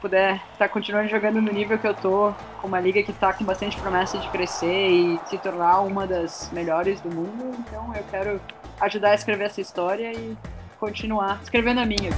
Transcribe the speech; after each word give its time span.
puder 0.00 0.36
estar 0.36 0.56
tá 0.58 0.68
continuando 0.68 1.08
jogando 1.08 1.40
no 1.40 1.52
nível 1.52 1.78
que 1.78 1.86
eu 1.86 1.94
tô, 1.94 2.32
com 2.60 2.66
uma 2.66 2.80
liga 2.80 3.02
que 3.02 3.10
está 3.10 3.32
com 3.32 3.44
bastante 3.44 3.76
promessa 3.78 4.18
de 4.18 4.28
crescer 4.28 4.88
e 4.88 5.20
se 5.26 5.38
tornar 5.38 5.80
uma 5.80 6.06
das 6.06 6.50
melhores 6.52 7.00
do 7.00 7.14
mundo, 7.14 7.54
então 7.58 7.94
eu 7.94 8.04
quero 8.10 8.40
ajudar 8.80 9.10
a 9.10 9.14
escrever 9.14 9.44
essa 9.44 9.60
história 9.60 10.12
e 10.12 10.36
continuar 10.78 11.38
escrevendo 11.42 11.80
a 11.80 11.86
minha. 11.86 12.10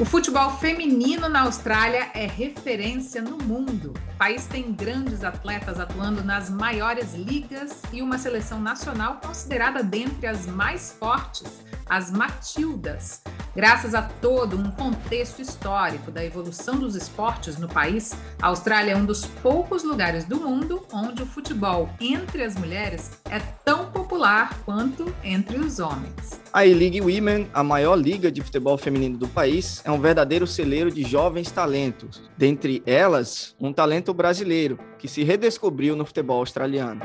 O 0.00 0.04
futebol 0.04 0.50
feminino 0.58 1.28
na 1.28 1.42
Austrália 1.42 2.10
é 2.12 2.26
referência 2.26 3.22
no 3.22 3.38
mundo. 3.38 3.94
O 4.14 4.18
país 4.18 4.46
tem 4.46 4.72
grandes 4.72 5.22
atletas 5.22 5.78
atuando 5.78 6.24
nas 6.24 6.50
maiores 6.50 7.14
ligas 7.14 7.82
e 7.92 8.02
uma 8.02 8.18
seleção 8.18 8.60
nacional 8.60 9.20
considerada 9.24 9.80
dentre 9.80 10.26
as 10.26 10.44
mais 10.46 10.90
fortes, 10.98 11.64
as 11.88 12.10
Matildas. 12.10 13.22
Graças 13.54 13.94
a 13.94 14.00
todo 14.00 14.56
um 14.56 14.70
contexto 14.70 15.42
histórico 15.42 16.10
da 16.10 16.24
evolução 16.24 16.78
dos 16.78 16.94
esportes 16.96 17.58
no 17.58 17.68
país, 17.68 18.16
a 18.40 18.46
Austrália 18.46 18.92
é 18.92 18.96
um 18.96 19.04
dos 19.04 19.26
poucos 19.26 19.84
lugares 19.84 20.24
do 20.24 20.40
mundo 20.40 20.82
onde 20.90 21.22
o 21.22 21.26
futebol 21.26 21.90
entre 22.00 22.42
as 22.42 22.56
mulheres 22.56 23.10
é 23.30 23.40
tão 23.62 23.90
popular 23.90 24.58
quanto 24.64 25.14
entre 25.22 25.58
os 25.58 25.80
homens. 25.80 26.40
A 26.50 26.64
E-League 26.64 27.02
Women, 27.02 27.50
a 27.52 27.62
maior 27.62 27.94
liga 27.94 28.32
de 28.32 28.40
futebol 28.40 28.78
feminino 28.78 29.18
do 29.18 29.28
país, 29.28 29.82
é 29.84 29.90
um 29.90 30.00
verdadeiro 30.00 30.46
celeiro 30.46 30.90
de 30.90 31.02
jovens 31.02 31.50
talentos. 31.50 32.22
Dentre 32.38 32.82
elas, 32.86 33.54
um 33.60 33.70
talento 33.70 34.14
brasileiro 34.14 34.78
que 34.98 35.06
se 35.06 35.22
redescobriu 35.22 35.94
no 35.94 36.06
futebol 36.06 36.38
australiano. 36.38 37.02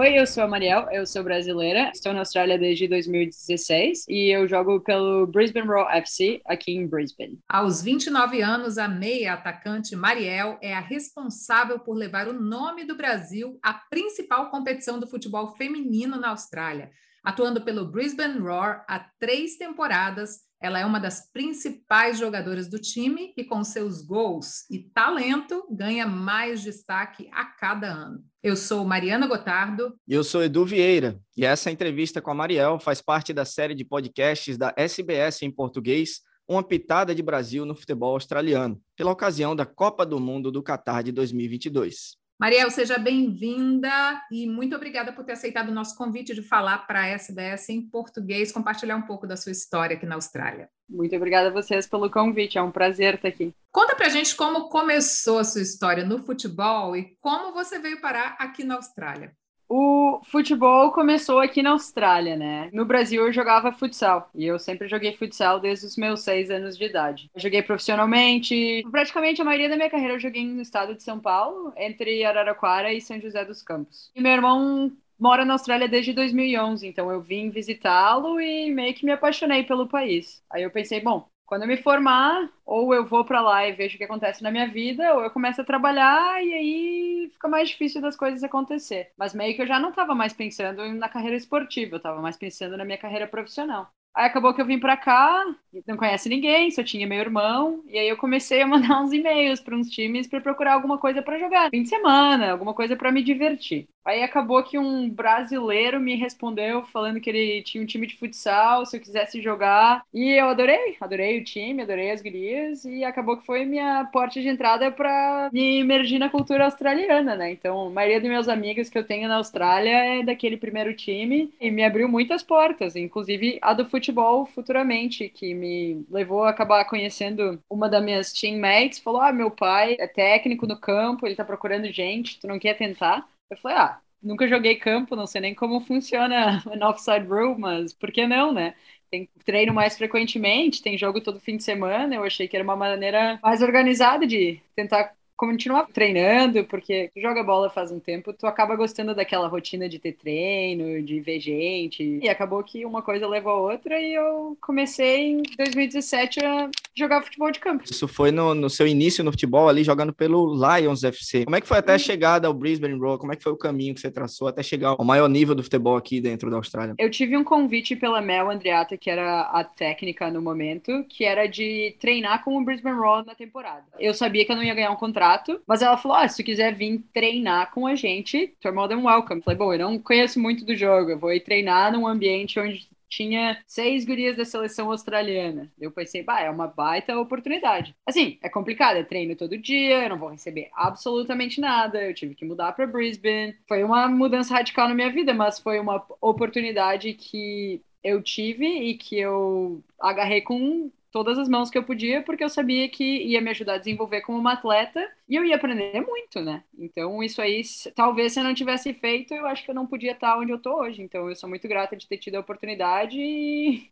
Oi, 0.00 0.18
eu 0.18 0.26
sou 0.26 0.42
a 0.42 0.48
Mariel, 0.48 0.88
eu 0.90 1.06
sou 1.06 1.22
brasileira, 1.22 1.90
estou 1.92 2.14
na 2.14 2.20
Austrália 2.20 2.58
desde 2.58 2.88
2016 2.88 4.06
e 4.08 4.34
eu 4.34 4.48
jogo 4.48 4.80
pelo 4.80 5.26
Brisbane 5.26 5.66
Roar 5.66 5.94
FC 5.94 6.40
aqui 6.46 6.72
em 6.72 6.86
Brisbane. 6.86 7.38
Aos 7.46 7.82
29 7.82 8.40
anos, 8.40 8.78
a 8.78 8.88
meia 8.88 9.34
atacante 9.34 9.94
Mariel 9.94 10.58
é 10.62 10.72
a 10.72 10.80
responsável 10.80 11.78
por 11.78 11.98
levar 11.98 12.28
o 12.28 12.32
nome 12.32 12.86
do 12.86 12.96
Brasil 12.96 13.58
à 13.62 13.74
principal 13.74 14.48
competição 14.50 14.98
do 14.98 15.06
futebol 15.06 15.54
feminino 15.54 16.18
na 16.18 16.30
Austrália. 16.30 16.90
Atuando 17.22 17.60
pelo 17.60 17.84
Brisbane 17.84 18.38
Roar 18.38 18.82
há 18.88 19.00
três 19.18 19.58
temporadas, 19.58 20.38
ela 20.60 20.78
é 20.78 20.84
uma 20.84 21.00
das 21.00 21.30
principais 21.32 22.18
jogadoras 22.18 22.68
do 22.68 22.78
time 22.78 23.32
e, 23.36 23.42
com 23.42 23.64
seus 23.64 24.02
gols 24.02 24.68
e 24.70 24.78
talento, 24.78 25.66
ganha 25.70 26.06
mais 26.06 26.62
destaque 26.62 27.28
a 27.32 27.46
cada 27.46 27.88
ano. 27.88 28.22
Eu 28.42 28.54
sou 28.54 28.84
Mariana 28.84 29.26
Gotardo. 29.26 29.94
E 30.06 30.12
eu 30.12 30.22
sou 30.22 30.42
Edu 30.42 30.66
Vieira. 30.66 31.18
E 31.34 31.46
essa 31.46 31.70
entrevista 31.70 32.20
com 32.20 32.30
a 32.30 32.34
Mariel 32.34 32.78
faz 32.78 33.00
parte 33.00 33.32
da 33.32 33.44
série 33.46 33.74
de 33.74 33.84
podcasts 33.84 34.58
da 34.58 34.74
SBS 34.76 35.42
em 35.42 35.50
português, 35.50 36.20
Uma 36.46 36.62
Pitada 36.62 37.14
de 37.14 37.22
Brasil 37.22 37.64
no 37.64 37.74
Futebol 37.74 38.12
Australiano, 38.12 38.78
pela 38.94 39.12
ocasião 39.12 39.56
da 39.56 39.64
Copa 39.64 40.04
do 40.04 40.20
Mundo 40.20 40.52
do 40.52 40.62
Catar 40.62 41.02
de 41.02 41.10
2022. 41.10 42.19
Mariel, 42.40 42.70
seja 42.70 42.96
bem-vinda 42.96 44.18
e 44.32 44.46
muito 44.48 44.74
obrigada 44.74 45.12
por 45.12 45.26
ter 45.26 45.32
aceitado 45.32 45.68
o 45.68 45.74
nosso 45.74 45.94
convite 45.94 46.34
de 46.34 46.40
falar 46.40 46.86
para 46.86 47.02
a 47.02 47.06
SBS 47.08 47.68
em 47.68 47.82
português, 47.82 48.50
compartilhar 48.50 48.96
um 48.96 49.02
pouco 49.02 49.26
da 49.26 49.36
sua 49.36 49.52
história 49.52 49.94
aqui 49.94 50.06
na 50.06 50.14
Austrália. 50.14 50.70
Muito 50.88 51.14
obrigada 51.14 51.50
a 51.50 51.52
vocês 51.52 51.86
pelo 51.86 52.10
convite, 52.10 52.56
é 52.56 52.62
um 52.62 52.70
prazer 52.70 53.16
estar 53.16 53.28
aqui. 53.28 53.54
Conta 53.70 53.94
para 53.94 54.06
a 54.06 54.08
gente 54.08 54.34
como 54.34 54.70
começou 54.70 55.38
a 55.38 55.44
sua 55.44 55.60
história 55.60 56.02
no 56.02 56.18
futebol 56.18 56.96
e 56.96 57.14
como 57.20 57.52
você 57.52 57.78
veio 57.78 58.00
parar 58.00 58.36
aqui 58.38 58.64
na 58.64 58.76
Austrália. 58.76 59.36
O 59.72 60.20
futebol 60.24 60.90
começou 60.90 61.38
aqui 61.38 61.62
na 61.62 61.70
Austrália, 61.70 62.34
né? 62.36 62.68
No 62.72 62.84
Brasil 62.84 63.24
eu 63.24 63.32
jogava 63.32 63.70
futsal 63.70 64.28
e 64.34 64.44
eu 64.44 64.58
sempre 64.58 64.88
joguei 64.88 65.14
futsal 65.16 65.60
desde 65.60 65.86
os 65.86 65.96
meus 65.96 66.22
seis 66.22 66.50
anos 66.50 66.76
de 66.76 66.84
idade. 66.86 67.30
Eu 67.32 67.40
joguei 67.40 67.62
profissionalmente, 67.62 68.82
praticamente 68.90 69.40
a 69.40 69.44
maioria 69.44 69.68
da 69.68 69.76
minha 69.76 69.88
carreira 69.88 70.14
eu 70.14 70.18
joguei 70.18 70.44
no 70.44 70.60
estado 70.60 70.96
de 70.96 71.04
São 71.04 71.20
Paulo, 71.20 71.72
entre 71.76 72.24
Araraquara 72.24 72.92
e 72.92 73.00
São 73.00 73.20
José 73.20 73.44
dos 73.44 73.62
Campos. 73.62 74.10
E 74.12 74.20
meu 74.20 74.32
irmão 74.32 74.90
mora 75.16 75.44
na 75.44 75.52
Austrália 75.52 75.86
desde 75.88 76.12
2011, 76.14 76.88
então 76.88 77.08
eu 77.08 77.20
vim 77.20 77.50
visitá-lo 77.50 78.40
e 78.40 78.72
meio 78.72 78.92
que 78.94 79.04
me 79.06 79.12
apaixonei 79.12 79.62
pelo 79.62 79.86
país. 79.86 80.42
Aí 80.50 80.64
eu 80.64 80.70
pensei, 80.72 81.00
bom, 81.00 81.28
quando 81.50 81.62
eu 81.62 81.68
me 81.68 81.76
formar, 81.76 82.48
ou 82.64 82.94
eu 82.94 83.04
vou 83.04 83.24
para 83.24 83.40
lá 83.40 83.66
e 83.66 83.72
vejo 83.72 83.96
o 83.96 83.98
que 83.98 84.04
acontece 84.04 84.40
na 84.40 84.52
minha 84.52 84.68
vida, 84.68 85.14
ou 85.14 85.22
eu 85.22 85.30
começo 85.32 85.60
a 85.60 85.64
trabalhar 85.64 86.40
e 86.44 86.54
aí 86.54 87.30
fica 87.32 87.48
mais 87.48 87.68
difícil 87.70 88.00
das 88.00 88.14
coisas 88.16 88.44
acontecer. 88.44 89.12
Mas 89.18 89.34
meio 89.34 89.56
que 89.56 89.62
eu 89.62 89.66
já 89.66 89.80
não 89.80 89.90
estava 89.90 90.14
mais 90.14 90.32
pensando 90.32 90.86
na 90.94 91.08
carreira 91.08 91.36
esportiva, 91.36 91.94
eu 91.94 91.96
estava 91.96 92.22
mais 92.22 92.36
pensando 92.36 92.76
na 92.76 92.84
minha 92.84 92.98
carreira 92.98 93.26
profissional. 93.26 93.92
Aí 94.14 94.26
acabou 94.26 94.52
que 94.52 94.60
eu 94.60 94.66
vim 94.66 94.78
pra 94.78 94.96
cá, 94.96 95.44
não 95.86 95.96
conhece 95.96 96.28
ninguém, 96.28 96.70
só 96.70 96.82
tinha 96.82 97.06
meu 97.06 97.18
irmão, 97.18 97.82
e 97.86 97.98
aí 97.98 98.08
eu 98.08 98.16
comecei 98.16 98.60
a 98.60 98.66
mandar 98.66 99.00
uns 99.02 99.12
e-mails 99.12 99.60
para 99.60 99.76
uns 99.76 99.88
times 99.88 100.26
para 100.26 100.40
procurar 100.40 100.74
alguma 100.74 100.98
coisa 100.98 101.22
para 101.22 101.38
jogar, 101.38 101.70
fim 101.70 101.82
de 101.82 101.88
semana, 101.88 102.50
alguma 102.50 102.74
coisa 102.74 102.96
para 102.96 103.12
me 103.12 103.22
divertir. 103.22 103.88
Aí 104.04 104.22
acabou 104.22 104.62
que 104.62 104.78
um 104.78 105.08
brasileiro 105.10 106.00
me 106.00 106.16
respondeu 106.16 106.82
falando 106.84 107.20
que 107.20 107.28
ele 107.28 107.62
tinha 107.62 107.82
um 107.82 107.86
time 107.86 108.06
de 108.06 108.16
futsal, 108.16 108.86
se 108.86 108.96
eu 108.96 109.00
quisesse 109.00 109.42
jogar. 109.42 110.02
E 110.12 110.30
eu 110.30 110.48
adorei, 110.48 110.96
adorei 111.00 111.38
o 111.38 111.44
time, 111.44 111.82
adorei 111.82 112.10
as 112.10 112.22
gurias. 112.22 112.84
E 112.84 113.04
acabou 113.04 113.36
que 113.36 113.44
foi 113.44 113.64
minha 113.64 114.04
porta 114.06 114.40
de 114.40 114.48
entrada 114.48 114.90
para 114.90 115.50
me 115.52 115.80
emergir 115.80 116.18
na 116.18 116.30
cultura 116.30 116.64
australiana, 116.64 117.36
né? 117.36 117.52
Então, 117.52 117.88
a 117.88 117.90
maioria 117.90 118.20
dos 118.20 118.30
meus 118.30 118.48
amigos 118.48 118.88
que 118.88 118.98
eu 118.98 119.04
tenho 119.04 119.28
na 119.28 119.36
Austrália 119.36 119.90
é 119.90 120.22
daquele 120.22 120.56
primeiro 120.56 120.94
time. 120.94 121.52
E 121.60 121.70
me 121.70 121.84
abriu 121.84 122.08
muitas 122.08 122.42
portas, 122.42 122.96
inclusive 122.96 123.58
a 123.60 123.74
do 123.74 123.84
futebol 124.00 124.46
futuramente, 124.46 125.28
que 125.28 125.54
me 125.54 126.04
levou 126.10 126.44
a 126.44 126.50
acabar 126.50 126.84
conhecendo 126.86 127.62
uma 127.68 127.88
das 127.88 128.02
minhas 128.02 128.32
teammates. 128.32 128.98
Falou: 128.98 129.20
Ah, 129.20 129.32
meu 129.32 129.50
pai 129.50 129.96
é 129.98 130.06
técnico 130.06 130.66
no 130.66 130.78
campo, 130.80 131.26
ele 131.26 131.36
tá 131.36 131.44
procurando 131.44 131.90
gente, 131.92 132.40
tu 132.40 132.46
não 132.48 132.58
quer 132.58 132.74
tentar? 132.74 133.28
Eu 133.50 133.56
falei, 133.58 133.76
ah, 133.78 134.00
nunca 134.22 134.46
joguei 134.48 134.76
campo, 134.76 135.16
não 135.16 135.26
sei 135.26 135.40
nem 135.40 135.54
como 135.54 135.80
funciona 135.80 136.62
an 136.72 136.88
offside 136.88 137.26
rule, 137.26 137.58
mas 137.58 137.92
por 137.92 138.10
que 138.12 138.26
não, 138.26 138.52
né? 138.52 138.74
Tem 139.10 139.28
treino 139.44 139.74
mais 139.74 139.96
frequentemente, 139.98 140.82
tem 140.82 140.96
jogo 140.96 141.20
todo 141.20 141.40
fim 141.40 141.56
de 141.56 141.64
semana. 141.64 142.14
Eu 142.14 142.24
achei 142.24 142.46
que 142.48 142.56
era 142.56 142.64
uma 142.64 142.76
maneira 142.76 143.38
mais 143.42 143.60
organizada 143.62 144.26
de 144.26 144.60
tentar 144.76 145.14
continuar 145.40 145.86
treinando, 145.86 146.62
porque 146.64 147.10
tu 147.14 147.18
joga 147.18 147.42
bola 147.42 147.70
faz 147.70 147.90
um 147.90 147.98
tempo, 147.98 148.30
tu 148.30 148.46
acaba 148.46 148.76
gostando 148.76 149.14
daquela 149.14 149.48
rotina 149.48 149.88
de 149.88 149.98
ter 149.98 150.12
treino, 150.12 151.02
de 151.02 151.18
ver 151.18 151.40
gente. 151.40 152.18
E 152.22 152.28
acabou 152.28 152.62
que 152.62 152.84
uma 152.84 153.00
coisa 153.00 153.26
levou 153.26 153.52
a 153.52 153.72
outra 153.72 153.98
e 153.98 154.12
eu 154.12 154.54
comecei 154.60 155.30
em 155.30 155.42
2017 155.56 156.44
a 156.44 156.68
jogar 156.94 157.22
futebol 157.22 157.50
de 157.50 157.58
campo. 157.58 157.84
Isso 157.84 158.06
foi 158.06 158.30
no, 158.30 158.54
no 158.54 158.68
seu 158.68 158.86
início 158.86 159.24
no 159.24 159.30
futebol 159.30 159.66
ali, 159.66 159.82
jogando 159.82 160.12
pelo 160.12 160.52
Lions 160.54 161.02
FC. 161.04 161.46
Como 161.46 161.56
é 161.56 161.60
que 161.62 161.66
foi 161.66 161.78
até 161.78 161.94
a 161.94 161.98
chegada 161.98 162.46
ao 162.46 162.52
Brisbane 162.52 162.98
Roar? 162.98 163.16
Como 163.16 163.32
é 163.32 163.36
que 163.36 163.42
foi 163.42 163.52
o 163.52 163.56
caminho 163.56 163.94
que 163.94 164.00
você 164.00 164.10
traçou 164.10 164.46
até 164.46 164.62
chegar 164.62 164.90
ao 164.90 165.04
maior 165.06 165.26
nível 165.26 165.54
do 165.54 165.62
futebol 165.62 165.96
aqui 165.96 166.20
dentro 166.20 166.50
da 166.50 166.58
Austrália? 166.58 166.94
Eu 166.98 167.10
tive 167.10 167.34
um 167.34 167.44
convite 167.44 167.96
pela 167.96 168.20
Mel 168.20 168.50
Andreata, 168.50 168.94
que 168.98 169.08
era 169.08 169.40
a 169.40 169.64
técnica 169.64 170.30
no 170.30 170.42
momento, 170.42 171.02
que 171.08 171.24
era 171.24 171.46
de 171.46 171.96
treinar 171.98 172.44
com 172.44 172.58
o 172.58 172.62
Brisbane 172.62 172.98
Roar 172.98 173.24
na 173.24 173.34
temporada. 173.34 173.84
Eu 173.98 174.12
sabia 174.12 174.44
que 174.44 174.52
eu 174.52 174.56
não 174.56 174.62
ia 174.62 174.74
ganhar 174.74 174.90
um 174.90 174.96
contrato 174.96 175.29
contrato, 175.30 175.60
mas 175.66 175.82
ela 175.82 175.96
falou: 175.96 176.16
ah, 176.16 176.28
se 176.28 176.36
tu 176.42 176.44
quiser 176.44 176.74
vir 176.74 177.02
treinar 177.12 177.70
com 177.72 177.86
a 177.86 177.94
gente, 177.94 178.54
you're 178.64 178.76
more 178.76 178.88
than 178.88 179.04
welcome. 179.04 179.42
Falei, 179.42 179.58
bom, 179.58 179.72
eu 179.72 179.78
não 179.78 179.98
conheço 179.98 180.40
muito 180.40 180.64
do 180.64 180.74
jogo, 180.74 181.10
eu 181.10 181.18
vou 181.18 181.32
ir 181.32 181.40
treinar 181.40 181.92
num 181.92 182.06
ambiente 182.06 182.58
onde 182.58 182.88
tinha 183.08 183.60
seis 183.66 184.04
gurias 184.04 184.36
da 184.36 184.44
seleção 184.44 184.88
australiana. 184.90 185.68
Eu 185.80 185.90
pensei, 185.90 186.22
bah, 186.22 186.40
é 186.42 186.50
uma 186.50 186.68
baita 186.68 187.18
oportunidade. 187.18 187.94
Assim, 188.06 188.38
é 188.40 188.48
complicado, 188.48 188.98
é 188.98 189.02
treino 189.02 189.34
todo 189.34 189.58
dia, 189.58 190.04
eu 190.04 190.08
não 190.08 190.18
vou 190.18 190.28
receber 190.28 190.70
absolutamente 190.72 191.60
nada, 191.60 192.00
eu 192.02 192.14
tive 192.14 192.36
que 192.36 192.44
mudar 192.44 192.72
para 192.72 192.86
Brisbane. 192.86 193.56
Foi 193.66 193.82
uma 193.82 194.08
mudança 194.08 194.54
radical 194.54 194.88
na 194.88 194.94
minha 194.94 195.10
vida, 195.10 195.34
mas 195.34 195.58
foi 195.58 195.80
uma 195.80 196.04
oportunidade 196.20 197.12
que 197.14 197.82
eu 198.02 198.22
tive 198.22 198.64
e 198.64 198.94
que 198.94 199.18
eu 199.18 199.82
agarrei 199.98 200.40
com 200.40 200.90
todas 201.10 201.38
as 201.38 201.48
mãos 201.48 201.70
que 201.70 201.78
eu 201.78 201.84
podia, 201.84 202.22
porque 202.22 202.44
eu 202.44 202.48
sabia 202.48 202.88
que 202.88 203.04
ia 203.04 203.40
me 203.40 203.50
ajudar 203.50 203.74
a 203.74 203.78
desenvolver 203.78 204.20
como 204.22 204.38
uma 204.38 204.52
atleta 204.54 205.06
e 205.28 205.36
eu 205.36 205.44
ia 205.44 205.56
aprender 205.56 206.00
muito, 206.00 206.40
né? 206.40 206.64
Então, 206.78 207.22
isso 207.22 207.40
aí, 207.42 207.62
talvez 207.94 208.32
se 208.32 208.40
eu 208.40 208.44
não 208.44 208.54
tivesse 208.54 208.92
feito, 208.94 209.34
eu 209.34 209.46
acho 209.46 209.64
que 209.64 209.70
eu 209.70 209.74
não 209.74 209.86
podia 209.86 210.12
estar 210.12 210.38
onde 210.38 210.52
eu 210.52 210.58
tô 210.60 210.80
hoje. 210.80 211.02
Então, 211.02 211.28
eu 211.28 211.36
sou 211.36 211.48
muito 211.48 211.66
grata 211.68 211.96
de 211.96 212.06
ter 212.06 212.18
tido 212.18 212.36
a 212.36 212.40
oportunidade 212.40 213.18
e 213.20 213.90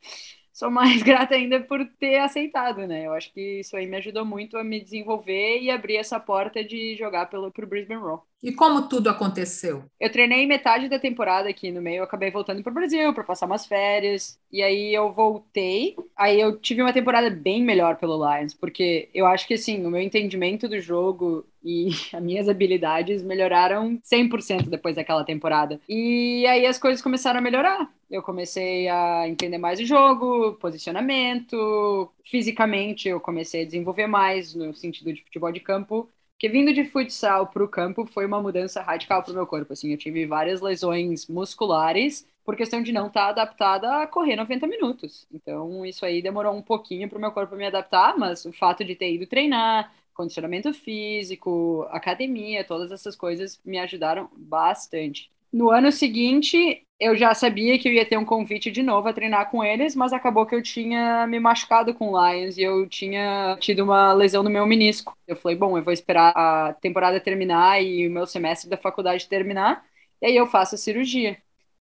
sou 0.58 0.70
mais 0.72 1.02
grata 1.04 1.36
ainda 1.36 1.60
por 1.60 1.86
ter 2.00 2.16
aceitado, 2.18 2.84
né? 2.84 3.06
Eu 3.06 3.12
acho 3.12 3.32
que 3.32 3.60
isso 3.60 3.76
aí 3.76 3.86
me 3.86 3.96
ajudou 3.98 4.24
muito 4.24 4.58
a 4.58 4.64
me 4.64 4.80
desenvolver 4.80 5.60
e 5.60 5.70
abrir 5.70 5.96
essa 5.96 6.18
porta 6.18 6.64
de 6.64 6.96
jogar 6.96 7.26
pelo 7.26 7.52
pro 7.52 7.66
Brisbane 7.66 8.00
Roar. 8.00 8.20
E 8.42 8.52
como 8.52 8.88
tudo 8.88 9.08
aconteceu? 9.08 9.84
Eu 10.00 10.10
treinei 10.10 10.46
metade 10.46 10.88
da 10.88 10.98
temporada 10.98 11.48
aqui 11.48 11.70
no 11.70 11.80
meio, 11.80 11.98
eu 11.98 12.04
acabei 12.04 12.30
voltando 12.30 12.62
para 12.62 12.70
o 12.70 12.74
Brasil 12.74 13.12
para 13.14 13.24
passar 13.24 13.46
umas 13.46 13.66
férias, 13.66 14.38
e 14.50 14.62
aí 14.62 14.94
eu 14.94 15.12
voltei. 15.12 15.96
Aí 16.16 16.40
eu 16.40 16.58
tive 16.58 16.82
uma 16.82 16.92
temporada 16.92 17.30
bem 17.30 17.62
melhor 17.62 17.96
pelo 17.96 18.16
Lions, 18.16 18.54
porque 18.54 19.08
eu 19.14 19.26
acho 19.26 19.46
que 19.46 19.54
assim, 19.54 19.84
o 19.84 19.90
meu 19.90 20.00
entendimento 20.00 20.68
do 20.68 20.80
jogo 20.80 21.46
E 21.62 21.88
as 22.12 22.22
minhas 22.22 22.48
habilidades 22.48 23.22
melhoraram 23.22 23.98
100% 24.02 24.68
depois 24.68 24.96
daquela 24.96 25.24
temporada. 25.24 25.80
E 25.88 26.46
aí 26.46 26.66
as 26.66 26.78
coisas 26.78 27.02
começaram 27.02 27.38
a 27.38 27.42
melhorar. 27.42 27.90
Eu 28.10 28.22
comecei 28.22 28.88
a 28.88 29.28
entender 29.28 29.58
mais 29.58 29.78
o 29.80 29.84
jogo, 29.84 30.54
posicionamento, 30.54 32.10
fisicamente 32.24 33.08
eu 33.08 33.20
comecei 33.20 33.62
a 33.62 33.66
desenvolver 33.66 34.06
mais 34.06 34.54
no 34.54 34.74
sentido 34.74 35.12
de 35.12 35.22
futebol 35.22 35.52
de 35.52 35.60
campo. 35.60 36.08
Porque 36.32 36.48
vindo 36.48 36.72
de 36.72 36.84
futsal 36.84 37.48
para 37.48 37.64
o 37.64 37.68
campo 37.68 38.06
foi 38.06 38.24
uma 38.24 38.40
mudança 38.40 38.80
radical 38.80 39.22
para 39.24 39.32
o 39.32 39.34
meu 39.34 39.46
corpo. 39.46 39.72
Assim, 39.72 39.90
eu 39.90 39.98
tive 39.98 40.24
várias 40.24 40.60
lesões 40.60 41.26
musculares 41.26 42.24
por 42.48 42.56
questão 42.56 42.82
de 42.82 42.92
não 42.92 43.08
estar 43.08 43.24
tá 43.24 43.28
adaptada 43.28 44.00
a 44.00 44.06
correr 44.06 44.34
90 44.34 44.66
minutos. 44.66 45.26
Então, 45.30 45.84
isso 45.84 46.06
aí 46.06 46.22
demorou 46.22 46.56
um 46.56 46.62
pouquinho 46.62 47.06
para 47.06 47.18
o 47.18 47.20
meu 47.20 47.30
corpo 47.30 47.54
me 47.54 47.66
adaptar, 47.66 48.16
mas 48.16 48.46
o 48.46 48.52
fato 48.54 48.82
de 48.82 48.94
ter 48.94 49.12
ido 49.12 49.26
treinar, 49.26 49.92
condicionamento 50.14 50.72
físico, 50.72 51.86
academia, 51.90 52.64
todas 52.64 52.90
essas 52.90 53.14
coisas 53.14 53.60
me 53.62 53.78
ajudaram 53.78 54.30
bastante. 54.34 55.30
No 55.52 55.68
ano 55.68 55.92
seguinte, 55.92 56.86
eu 56.98 57.14
já 57.14 57.34
sabia 57.34 57.78
que 57.78 57.86
eu 57.86 57.92
ia 57.92 58.06
ter 58.06 58.16
um 58.16 58.24
convite 58.24 58.70
de 58.70 58.82
novo 58.82 59.06
a 59.08 59.12
treinar 59.12 59.50
com 59.50 59.62
eles, 59.62 59.94
mas 59.94 60.14
acabou 60.14 60.46
que 60.46 60.54
eu 60.54 60.62
tinha 60.62 61.26
me 61.26 61.38
machucado 61.38 61.92
com 61.92 62.12
o 62.12 62.32
Lions 62.32 62.56
e 62.56 62.62
eu 62.62 62.88
tinha 62.88 63.58
tido 63.60 63.84
uma 63.84 64.14
lesão 64.14 64.42
no 64.42 64.48
meu 64.48 64.66
menisco. 64.66 65.14
Eu 65.26 65.36
falei, 65.36 65.54
bom, 65.54 65.76
eu 65.76 65.84
vou 65.84 65.92
esperar 65.92 66.32
a 66.34 66.72
temporada 66.80 67.20
terminar 67.20 67.82
e 67.82 68.08
o 68.08 68.10
meu 68.10 68.26
semestre 68.26 68.70
da 68.70 68.78
faculdade 68.78 69.28
terminar, 69.28 69.84
e 70.22 70.28
aí 70.28 70.36
eu 70.36 70.46
faço 70.46 70.76
a 70.76 70.78
cirurgia. 70.78 71.36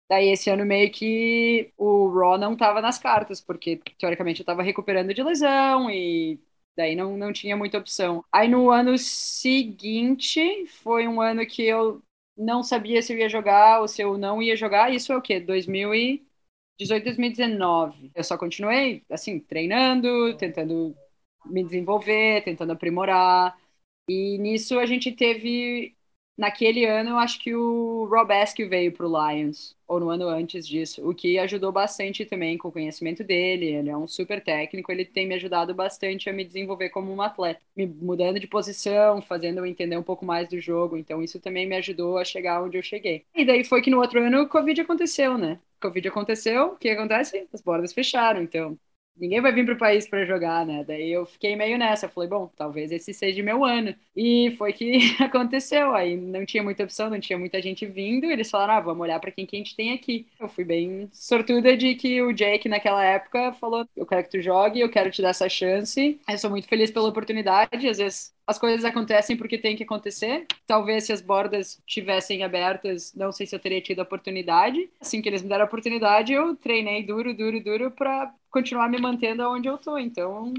Daí 0.09 0.29
esse 0.29 0.49
ano 0.49 0.65
meio 0.65 0.91
que 0.91 1.71
o 1.77 2.07
Raw 2.09 2.37
não 2.37 2.53
estava 2.53 2.81
nas 2.81 2.97
cartas, 2.97 3.41
porque 3.41 3.77
teoricamente 3.99 4.39
eu 4.39 4.43
estava 4.43 4.63
recuperando 4.63 5.13
de 5.13 5.21
lesão 5.23 5.89
e 5.89 6.39
Daí 6.75 6.95
não, 6.95 7.17
não 7.17 7.33
tinha 7.33 7.57
muita 7.57 7.77
opção. 7.79 8.23
Aí 8.31 8.47
no 8.47 8.69
ano 8.69 8.97
seguinte, 8.99 10.67
foi 10.67 11.07
um 11.07 11.19
ano 11.19 11.43
que 11.45 11.63
eu 11.63 12.03
não 12.37 12.61
sabia 12.63 13.01
se 13.01 13.11
eu 13.13 13.17
ia 13.17 13.27
jogar 13.27 13.81
ou 13.81 13.87
se 13.87 14.01
eu 14.03 14.15
não 14.17 14.41
ia 14.43 14.55
jogar. 14.55 14.93
Isso 14.93 15.11
é 15.11 15.17
o 15.17 15.21
quê? 15.21 15.39
2018, 15.39 17.03
2019. 17.05 18.11
Eu 18.13 18.23
só 18.23 18.37
continuei, 18.37 19.03
assim, 19.09 19.39
treinando, 19.39 20.37
tentando 20.37 20.95
me 21.45 21.63
desenvolver, 21.63 22.43
tentando 22.43 22.73
aprimorar. 22.73 23.57
E 24.09 24.37
nisso 24.39 24.79
a 24.79 24.85
gente 24.85 25.11
teve 25.11 25.96
naquele 26.37 26.85
ano, 26.85 27.11
eu 27.11 27.17
acho 27.17 27.39
que 27.39 27.55
o 27.55 28.05
Rob 28.05 28.31
Askew 28.31 28.69
veio 28.69 28.91
para 28.91 29.05
o 29.07 29.31
Lions, 29.31 29.75
ou 29.87 29.99
no 29.99 30.09
ano 30.09 30.27
antes 30.27 30.67
disso, 30.67 31.07
o 31.09 31.13
que 31.15 31.39
ajudou 31.39 31.71
bastante 31.71 32.25
também 32.25 32.57
com 32.57 32.67
o 32.67 32.71
conhecimento 32.71 33.23
dele. 33.23 33.67
Ele 33.67 33.89
é 33.89 33.97
um 33.97 34.07
super 34.07 34.43
técnico, 34.43 34.91
ele 34.91 35.05
tem 35.05 35.27
me 35.27 35.35
ajudado 35.35 35.73
bastante 35.73 36.29
a 36.29 36.33
me 36.33 36.43
desenvolver 36.45 36.89
como 36.89 37.11
um 37.11 37.21
atleta, 37.21 37.61
me 37.75 37.85
mudando 37.85 38.39
de 38.39 38.47
posição, 38.47 39.21
fazendo 39.21 39.59
eu 39.59 39.65
entender 39.65 39.97
um 39.97 40.03
pouco 40.03 40.25
mais 40.25 40.47
do 40.49 40.59
jogo. 40.59 40.97
Então, 40.97 41.21
isso 41.23 41.39
também 41.39 41.67
me 41.67 41.75
ajudou 41.77 42.17
a 42.17 42.25
chegar 42.25 42.61
onde 42.63 42.77
eu 42.77 42.83
cheguei. 42.83 43.25
E 43.33 43.45
daí 43.45 43.63
foi 43.63 43.81
que 43.81 43.89
no 43.89 43.99
outro 43.99 44.21
ano 44.21 44.41
o 44.43 44.49
Covid 44.49 44.81
aconteceu, 44.81 45.37
né? 45.37 45.59
Covid 45.81 46.07
aconteceu, 46.07 46.73
o 46.73 46.75
que 46.77 46.89
acontece? 46.89 47.47
As 47.53 47.61
bordas 47.61 47.93
fecharam, 47.93 48.41
então 48.41 48.77
ninguém 49.19 49.41
vai 49.41 49.51
vir 49.51 49.65
para 49.65 49.73
o 49.73 49.77
país 49.77 50.07
para 50.07 50.25
jogar, 50.25 50.65
né? 50.65 50.83
Daí 50.85 51.11
eu 51.11 51.25
fiquei 51.25 51.55
meio 51.55 51.77
nessa, 51.77 52.09
falei, 52.09 52.29
bom, 52.29 52.49
talvez 52.55 52.91
esse 52.91 53.13
seja 53.13 53.41
meu 53.43 53.63
ano. 53.63 53.95
E 54.15 54.55
foi 54.57 54.73
que 54.73 55.15
aconteceu. 55.21 55.93
Aí 55.95 56.15
não 56.15 56.45
tinha 56.45 56.63
muita 56.63 56.83
opção, 56.83 57.09
não 57.09 57.19
tinha 57.19 57.37
muita 57.37 57.61
gente 57.61 57.85
vindo. 57.85 58.25
Eles 58.25 58.49
falaram, 58.49 58.73
ah, 58.73 58.79
vamos 58.79 59.01
olhar 59.01 59.19
para 59.19 59.31
quem 59.31 59.45
que 59.45 59.55
a 59.55 59.59
gente 59.59 59.75
tem 59.75 59.93
aqui. 59.93 60.27
Eu 60.39 60.47
fui 60.49 60.63
bem 60.63 61.09
sortuda 61.11 61.75
de 61.75 61.95
que 61.95 62.21
o 62.21 62.33
Jake 62.33 62.69
naquela 62.69 63.03
época 63.03 63.53
falou, 63.53 63.87
eu 63.95 64.05
quero 64.05 64.23
que 64.23 64.29
tu 64.31 64.41
jogue, 64.41 64.79
eu 64.79 64.89
quero 64.89 65.11
te 65.11 65.21
dar 65.21 65.29
essa 65.29 65.49
chance. 65.49 66.19
Eu 66.29 66.37
sou 66.37 66.49
muito 66.49 66.67
feliz 66.67 66.91
pela 66.91 67.09
oportunidade. 67.09 67.87
Às 67.87 67.97
vezes 67.97 68.37
as 68.47 68.57
coisas 68.57 68.85
acontecem 68.85 69.35
porque 69.35 69.57
tem 69.57 69.75
que 69.75 69.83
acontecer. 69.83 70.45
Talvez 70.65 71.03
se 71.03 71.11
as 71.11 71.21
bordas 71.21 71.81
tivessem 71.85 72.43
abertas, 72.43 73.13
não 73.13 73.31
sei 73.31 73.45
se 73.45 73.53
eu 73.53 73.59
teria 73.59 73.81
tido 73.81 73.99
a 73.99 74.03
oportunidade. 74.03 74.89
Assim 75.01 75.21
que 75.21 75.27
eles 75.27 75.41
me 75.41 75.49
deram 75.49 75.65
a 75.65 75.67
oportunidade, 75.67 76.31
eu 76.31 76.55
treinei 76.55 77.03
duro, 77.03 77.33
duro, 77.33 77.61
duro 77.61 77.91
para 77.91 78.33
continuar 78.57 78.89
me 78.89 78.99
mantendo 78.99 79.43
onde 79.43 79.67
eu 79.67 79.77
tô. 79.77 79.97
Então, 79.97 80.53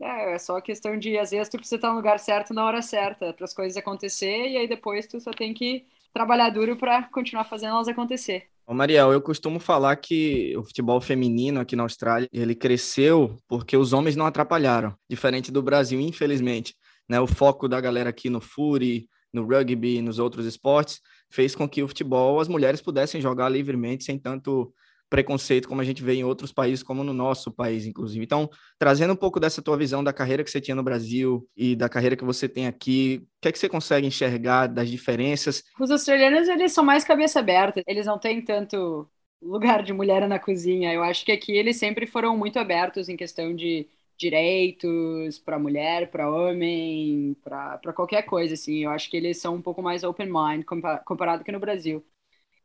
é, 0.00 0.34
é 0.34 0.38
só 0.38 0.60
questão 0.60 0.98
de, 0.98 1.18
às 1.18 1.30
vezes, 1.30 1.48
tu 1.48 1.56
precisa 1.56 1.76
estar 1.76 1.90
no 1.90 1.96
lugar 1.96 2.18
certo 2.18 2.54
na 2.54 2.64
hora 2.64 2.80
certa 2.80 3.32
para 3.32 3.44
as 3.44 3.52
coisas 3.52 3.76
acontecer 3.76 4.48
e 4.48 4.56
aí 4.56 4.66
depois 4.66 5.06
tu 5.06 5.20
só 5.20 5.30
tem 5.30 5.52
que 5.52 5.84
trabalhar 6.12 6.50
duro 6.50 6.76
para 6.76 7.04
continuar 7.04 7.44
fazendo 7.44 7.74
elas 7.74 7.88
acontecer. 7.88 8.48
Ô 8.66 8.74
Mariel, 8.74 9.12
eu 9.12 9.20
costumo 9.20 9.58
falar 9.58 9.96
que 9.96 10.56
o 10.56 10.62
futebol 10.62 11.00
feminino 11.00 11.60
aqui 11.60 11.74
na 11.74 11.82
Austrália, 11.82 12.28
ele 12.32 12.54
cresceu 12.54 13.36
porque 13.48 13.76
os 13.76 13.92
homens 13.92 14.14
não 14.14 14.24
atrapalharam, 14.24 14.94
diferente 15.08 15.50
do 15.50 15.62
Brasil, 15.62 16.00
infelizmente 16.00 16.74
né, 17.08 17.20
o 17.20 17.26
foco 17.26 17.68
da 17.68 17.80
galera 17.80 18.10
aqui 18.10 18.30
no 18.30 18.40
Fury, 18.40 19.08
no 19.32 19.44
rugby, 19.44 20.00
nos 20.00 20.18
outros 20.18 20.46
esportes, 20.46 21.00
fez 21.30 21.54
com 21.54 21.68
que 21.68 21.82
o 21.82 21.88
futebol 21.88 22.40
as 22.40 22.48
mulheres 22.48 22.80
pudessem 22.80 23.20
jogar 23.20 23.48
livremente 23.48 24.04
sem 24.04 24.18
tanto 24.18 24.72
preconceito 25.12 25.68
como 25.68 25.82
a 25.82 25.84
gente 25.84 26.02
vê 26.02 26.14
em 26.14 26.24
outros 26.24 26.50
países, 26.50 26.82
como 26.82 27.04
no 27.04 27.12
nosso 27.12 27.52
país, 27.52 27.84
inclusive. 27.84 28.24
Então, 28.24 28.48
trazendo 28.78 29.12
um 29.12 29.16
pouco 29.16 29.38
dessa 29.38 29.60
tua 29.60 29.76
visão 29.76 30.02
da 30.02 30.10
carreira 30.10 30.42
que 30.42 30.50
você 30.50 30.58
tinha 30.58 30.74
no 30.74 30.82
Brasil 30.82 31.46
e 31.54 31.76
da 31.76 31.86
carreira 31.86 32.16
que 32.16 32.24
você 32.24 32.48
tem 32.48 32.66
aqui, 32.66 33.20
o 33.22 33.26
que 33.42 33.48
é 33.48 33.52
que 33.52 33.58
você 33.58 33.68
consegue 33.68 34.06
enxergar 34.06 34.68
das 34.68 34.88
diferenças? 34.88 35.62
Os 35.78 35.90
australianos, 35.90 36.48
eles 36.48 36.72
são 36.72 36.82
mais 36.82 37.04
cabeça 37.04 37.40
aberta, 37.40 37.82
eles 37.86 38.06
não 38.06 38.18
têm 38.18 38.42
tanto 38.42 39.06
lugar 39.42 39.82
de 39.82 39.92
mulher 39.92 40.26
na 40.26 40.38
cozinha. 40.38 40.90
Eu 40.94 41.02
acho 41.02 41.26
que 41.26 41.32
aqui 41.32 41.52
eles 41.52 41.76
sempre 41.76 42.06
foram 42.06 42.34
muito 42.34 42.58
abertos 42.58 43.10
em 43.10 43.16
questão 43.16 43.54
de 43.54 43.86
direitos 44.16 45.38
para 45.38 45.58
mulher, 45.58 46.10
para 46.10 46.30
homem, 46.30 47.36
para 47.44 47.92
qualquer 47.92 48.22
coisa, 48.22 48.54
assim. 48.54 48.84
Eu 48.84 48.90
acho 48.90 49.10
que 49.10 49.16
eles 49.18 49.38
são 49.38 49.56
um 49.56 49.62
pouco 49.62 49.82
mais 49.82 50.04
open 50.04 50.26
mind 50.26 50.64
comparado 51.04 51.44
que 51.44 51.52
no 51.52 51.60
Brasil. 51.60 52.02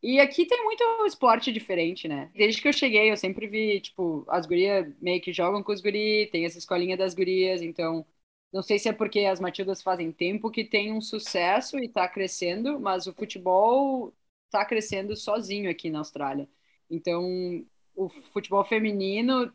E 0.08 0.20
aqui 0.22 0.46
tem 0.46 0.64
muito 0.64 0.84
esporte 1.06 1.52
diferente, 1.52 2.08
né? 2.08 2.32
Desde 2.34 2.62
que 2.62 2.68
eu 2.70 2.72
cheguei, 2.74 3.12
eu 3.12 3.18
sempre 3.18 3.46
vi, 3.46 3.82
tipo, 3.82 4.24
as 4.30 4.46
gurias 4.46 4.88
meio 5.02 5.22
que 5.22 5.34
jogam 5.34 5.62
com 5.62 5.74
os 5.74 5.82
guri, 5.82 6.28
tem 6.32 6.46
essa 6.46 6.58
escolinha 6.58 6.96
das 6.96 7.14
gurias, 7.14 7.62
então 7.62 8.06
não 8.52 8.62
sei 8.64 8.80
se 8.80 8.88
é 8.88 8.94
porque 8.94 9.22
as 9.26 9.40
Matildas 9.42 9.82
fazem 9.82 10.10
tempo 10.14 10.50
que 10.50 10.64
tem 10.64 10.94
um 10.94 11.02
sucesso 11.02 11.78
e 11.78 11.90
tá 11.90 12.08
crescendo, 12.08 12.80
mas 12.80 13.06
o 13.06 13.14
futebol 13.14 14.14
tá 14.50 14.64
crescendo 14.66 15.14
sozinho 15.16 15.70
aqui 15.70 15.90
na 15.90 16.00
Austrália. 16.00 16.48
Então, 16.90 17.22
o 17.94 18.08
futebol 18.10 18.64
feminino 18.64 19.54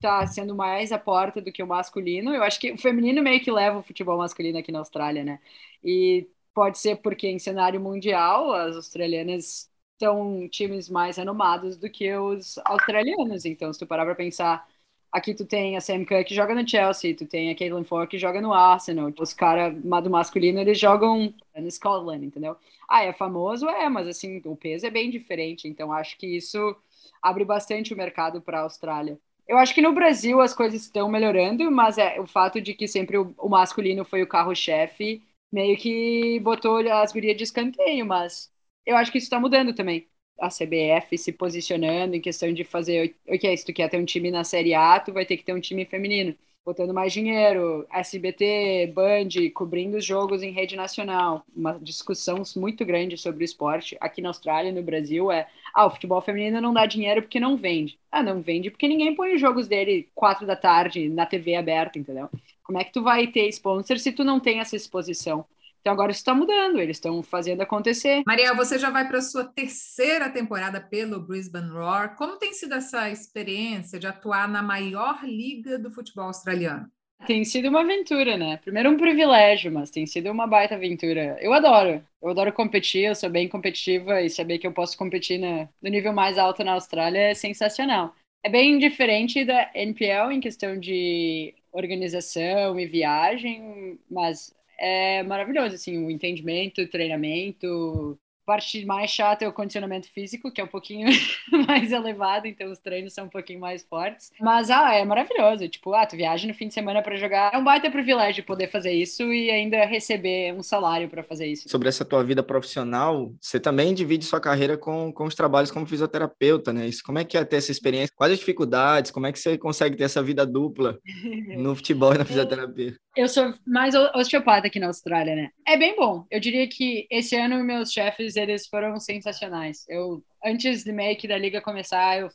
tá 0.00 0.26
sendo 0.26 0.54
mais 0.54 0.92
a 0.92 0.98
porta 0.98 1.40
do 1.42 1.52
que 1.52 1.62
o 1.62 1.66
masculino. 1.66 2.34
Eu 2.34 2.42
acho 2.42 2.58
que 2.60 2.72
o 2.72 2.78
feminino 2.78 3.22
meio 3.22 3.42
que 3.42 3.50
leva 3.52 3.78
o 3.78 3.82
futebol 3.82 4.18
masculino 4.18 4.58
aqui 4.58 4.72
na 4.72 4.78
Austrália, 4.80 5.24
né? 5.24 5.40
E 5.84 6.28
pode 6.54 6.78
ser 6.78 6.96
porque 6.96 7.28
em 7.28 7.38
cenário 7.38 7.80
mundial 7.80 8.52
as 8.52 8.76
australianas 8.76 9.69
são 10.00 10.48
times 10.48 10.88
mais 10.88 11.16
renomados 11.18 11.76
do 11.76 11.90
que 11.90 12.12
os 12.16 12.58
australianos. 12.64 13.44
Então, 13.44 13.72
se 13.72 13.78
tu 13.78 13.86
parar 13.86 14.04
para 14.06 14.14
pensar, 14.16 14.66
aqui 15.12 15.34
tu 15.34 15.44
tem 15.46 15.76
a 15.76 15.80
Sam 15.80 16.04
Kerr 16.04 16.24
que 16.24 16.34
joga 16.34 16.54
no 16.54 16.66
Chelsea, 16.68 17.14
tu 17.16 17.26
tem 17.26 17.50
a 17.50 17.54
Caitlin 17.56 17.84
Ford 17.84 18.08
que 18.08 18.18
joga 18.18 18.40
no 18.40 18.52
Arsenal. 18.52 19.12
Os 19.20 19.32
caras 19.34 19.74
do 19.74 20.10
masculino, 20.10 20.58
eles 20.60 20.78
jogam 20.78 21.34
no 21.56 21.70
Scotland, 21.70 22.24
entendeu? 22.26 22.56
Ah, 22.88 23.04
é 23.04 23.12
famoso? 23.12 23.68
É, 23.68 23.88
mas 23.88 24.08
assim, 24.08 24.40
o 24.44 24.56
peso 24.56 24.86
é 24.86 24.90
bem 24.90 25.10
diferente. 25.10 25.68
Então, 25.68 25.92
acho 25.92 26.16
que 26.18 26.26
isso 26.26 26.76
abre 27.22 27.44
bastante 27.44 27.92
o 27.92 27.96
mercado 27.96 28.40
para 28.40 28.60
a 28.60 28.62
Austrália. 28.62 29.18
Eu 29.46 29.58
acho 29.58 29.74
que 29.74 29.82
no 29.82 29.92
Brasil 29.92 30.40
as 30.40 30.54
coisas 30.54 30.82
estão 30.82 31.08
melhorando, 31.08 31.70
mas 31.70 31.98
é 31.98 32.20
o 32.20 32.26
fato 32.26 32.60
de 32.60 32.72
que 32.74 32.86
sempre 32.86 33.18
o, 33.18 33.34
o 33.36 33.48
masculino 33.48 34.04
foi 34.04 34.22
o 34.22 34.26
carro-chefe, 34.26 35.22
meio 35.50 35.76
que 35.76 36.38
botou 36.40 36.76
as 36.78 37.12
gurias 37.12 37.36
de 37.36 37.42
escanteio, 37.44 38.06
mas 38.06 38.50
eu 38.86 38.96
acho 38.96 39.10
que 39.12 39.18
isso 39.18 39.26
está 39.26 39.38
mudando 39.40 39.74
também. 39.74 40.08
A 40.40 40.50
CBF 40.50 41.18
se 41.18 41.32
posicionando 41.32 42.16
em 42.16 42.20
questão 42.20 42.52
de 42.52 42.64
fazer, 42.64 43.14
ok, 43.28 43.56
se 43.56 43.64
tu 43.66 43.72
quer 43.72 43.88
ter 43.90 43.98
um 43.98 44.04
time 44.04 44.30
na 44.30 44.42
Série 44.44 44.74
A, 44.74 44.98
tu 45.00 45.12
vai 45.12 45.26
ter 45.26 45.36
que 45.36 45.44
ter 45.44 45.52
um 45.54 45.60
time 45.60 45.84
feminino 45.84 46.34
botando 46.64 46.92
mais 46.94 47.12
dinheiro, 47.12 47.86
SBT, 47.90 48.92
Band, 48.94 49.28
cobrindo 49.54 49.96
os 49.96 50.04
jogos 50.04 50.42
em 50.42 50.52
rede 50.52 50.76
nacional. 50.76 51.44
Uma 51.54 51.78
discussão 51.80 52.42
muito 52.56 52.84
grande 52.84 53.16
sobre 53.16 53.42
o 53.42 53.46
esporte 53.46 53.96
aqui 54.00 54.20
na 54.22 54.28
Austrália, 54.28 54.72
no 54.72 54.82
Brasil, 54.82 55.30
é 55.32 55.48
ah, 55.74 55.86
o 55.86 55.90
futebol 55.90 56.20
feminino 56.20 56.60
não 56.60 56.72
dá 56.72 56.86
dinheiro 56.86 57.22
porque 57.22 57.40
não 57.40 57.56
vende. 57.56 57.98
Ah, 58.10 58.22
não 58.22 58.40
vende 58.42 58.70
porque 58.70 58.88
ninguém 58.88 59.14
põe 59.14 59.34
os 59.34 59.40
jogos 59.40 59.66
dele 59.68 60.08
quatro 60.14 60.46
da 60.46 60.56
tarde 60.56 61.08
na 61.08 61.26
TV 61.26 61.54
aberta, 61.56 61.98
entendeu? 61.98 62.28
Como 62.62 62.78
é 62.78 62.84
que 62.84 62.92
tu 62.92 63.02
vai 63.02 63.26
ter 63.26 63.48
sponsor 63.48 63.98
se 63.98 64.12
tu 64.12 64.22
não 64.24 64.38
tem 64.38 64.60
essa 64.60 64.76
exposição? 64.76 65.44
Então 65.80 65.92
agora 65.92 66.10
isso 66.10 66.20
está 66.20 66.34
mudando, 66.34 66.78
eles 66.78 66.96
estão 66.96 67.22
fazendo 67.22 67.62
acontecer. 67.62 68.22
Mariel, 68.26 68.54
você 68.56 68.78
já 68.78 68.90
vai 68.90 69.08
para 69.08 69.18
a 69.18 69.22
sua 69.22 69.44
terceira 69.44 70.28
temporada 70.30 70.80
pelo 70.80 71.20
Brisbane 71.20 71.70
Roar. 71.70 72.16
Como 72.16 72.36
tem 72.36 72.52
sido 72.52 72.74
essa 72.74 73.10
experiência 73.10 73.98
de 73.98 74.06
atuar 74.06 74.48
na 74.48 74.62
maior 74.62 75.24
liga 75.24 75.78
do 75.78 75.90
futebol 75.90 76.26
australiano? 76.26 76.90
Tem 77.26 77.44
sido 77.44 77.68
uma 77.68 77.80
aventura, 77.80 78.36
né? 78.36 78.56
Primeiro 78.56 78.90
um 78.90 78.96
privilégio, 78.96 79.70
mas 79.70 79.90
tem 79.90 80.06
sido 80.06 80.30
uma 80.30 80.46
baita 80.46 80.74
aventura. 80.74 81.36
Eu 81.40 81.52
adoro, 81.52 82.02
eu 82.22 82.28
adoro 82.30 82.52
competir, 82.52 83.04
eu 83.04 83.14
sou 83.14 83.28
bem 83.28 83.46
competitiva 83.48 84.22
e 84.22 84.30
saber 84.30 84.58
que 84.58 84.66
eu 84.66 84.72
posso 84.72 84.96
competir 84.96 85.38
na, 85.38 85.68
no 85.82 85.90
nível 85.90 86.12
mais 86.12 86.38
alto 86.38 86.64
na 86.64 86.72
Austrália 86.72 87.30
é 87.30 87.34
sensacional. 87.34 88.14
É 88.42 88.48
bem 88.48 88.78
diferente 88.78 89.44
da 89.44 89.70
NPL 89.74 90.32
em 90.32 90.40
questão 90.40 90.78
de 90.78 91.54
organização 91.72 92.80
e 92.80 92.86
viagem, 92.86 93.98
mas 94.10 94.54
é 94.80 95.22
maravilhoso, 95.22 95.74
assim, 95.76 95.98
o 96.04 96.10
entendimento, 96.10 96.80
o 96.82 96.88
treinamento, 96.88 98.18
parte 98.44 98.84
mais 98.84 99.10
chata 99.10 99.44
é 99.44 99.48
o 99.48 99.52
condicionamento 99.52 100.10
físico, 100.12 100.50
que 100.50 100.60
é 100.60 100.64
um 100.64 100.68
pouquinho 100.68 101.08
mais 101.66 101.92
elevado, 101.92 102.46
então 102.46 102.70
os 102.70 102.78
treinos 102.78 103.12
são 103.12 103.26
um 103.26 103.28
pouquinho 103.28 103.60
mais 103.60 103.82
fortes. 103.82 104.30
Mas, 104.40 104.70
ah, 104.70 104.92
é 104.94 105.04
maravilhoso. 105.04 105.68
Tipo, 105.68 105.94
ah, 105.94 106.06
tu 106.06 106.16
viaja 106.16 106.46
no 106.46 106.54
fim 106.54 106.68
de 106.68 106.74
semana 106.74 107.02
para 107.02 107.16
jogar. 107.16 107.52
É 107.54 107.58
um 107.58 107.64
baita 107.64 107.90
privilégio 107.90 108.44
poder 108.44 108.68
fazer 108.70 108.92
isso 108.92 109.22
e 109.32 109.50
ainda 109.50 109.84
receber 109.84 110.54
um 110.54 110.62
salário 110.62 111.08
para 111.08 111.22
fazer 111.22 111.46
isso. 111.46 111.68
Sobre 111.68 111.88
essa 111.88 112.04
tua 112.04 112.22
vida 112.24 112.42
profissional, 112.42 113.32
você 113.40 113.60
também 113.60 113.94
divide 113.94 114.24
sua 114.24 114.40
carreira 114.40 114.76
com, 114.76 115.12
com 115.12 115.24
os 115.24 115.34
trabalhos 115.34 115.70
como 115.70 115.86
fisioterapeuta, 115.86 116.72
né? 116.72 116.86
Isso, 116.86 117.02
como 117.04 117.18
é 117.18 117.24
que 117.24 117.36
é 117.36 117.44
ter 117.44 117.56
essa 117.56 117.70
experiência? 117.70 118.14
Quais 118.16 118.32
as 118.32 118.38
dificuldades? 118.38 119.10
Como 119.10 119.26
é 119.26 119.32
que 119.32 119.38
você 119.38 119.56
consegue 119.58 119.96
ter 119.96 120.04
essa 120.04 120.22
vida 120.22 120.46
dupla 120.46 120.98
no 121.56 121.74
futebol 121.74 122.14
e 122.14 122.18
na 122.18 122.24
fisioterapia? 122.24 122.94
Eu 123.16 123.28
sou 123.28 123.52
mais 123.66 123.94
osteopata 124.14 124.68
aqui 124.68 124.78
na 124.78 124.86
Austrália, 124.86 125.34
né? 125.34 125.50
É 125.66 125.76
bem 125.76 125.96
bom. 125.96 126.24
Eu 126.30 126.38
diria 126.38 126.66
que 126.68 127.06
esse 127.10 127.36
ano 127.36 127.62
meus 127.64 127.92
chefes 127.92 128.36
eles 128.40 128.66
foram 128.66 128.98
sensacionais. 128.98 129.84
Eu 129.88 130.22
antes 130.44 130.84
de 130.84 130.92
meio 130.92 131.16
que 131.18 131.28
da 131.28 131.36
liga 131.38 131.60
começar, 131.60 132.18
eu 132.18 132.28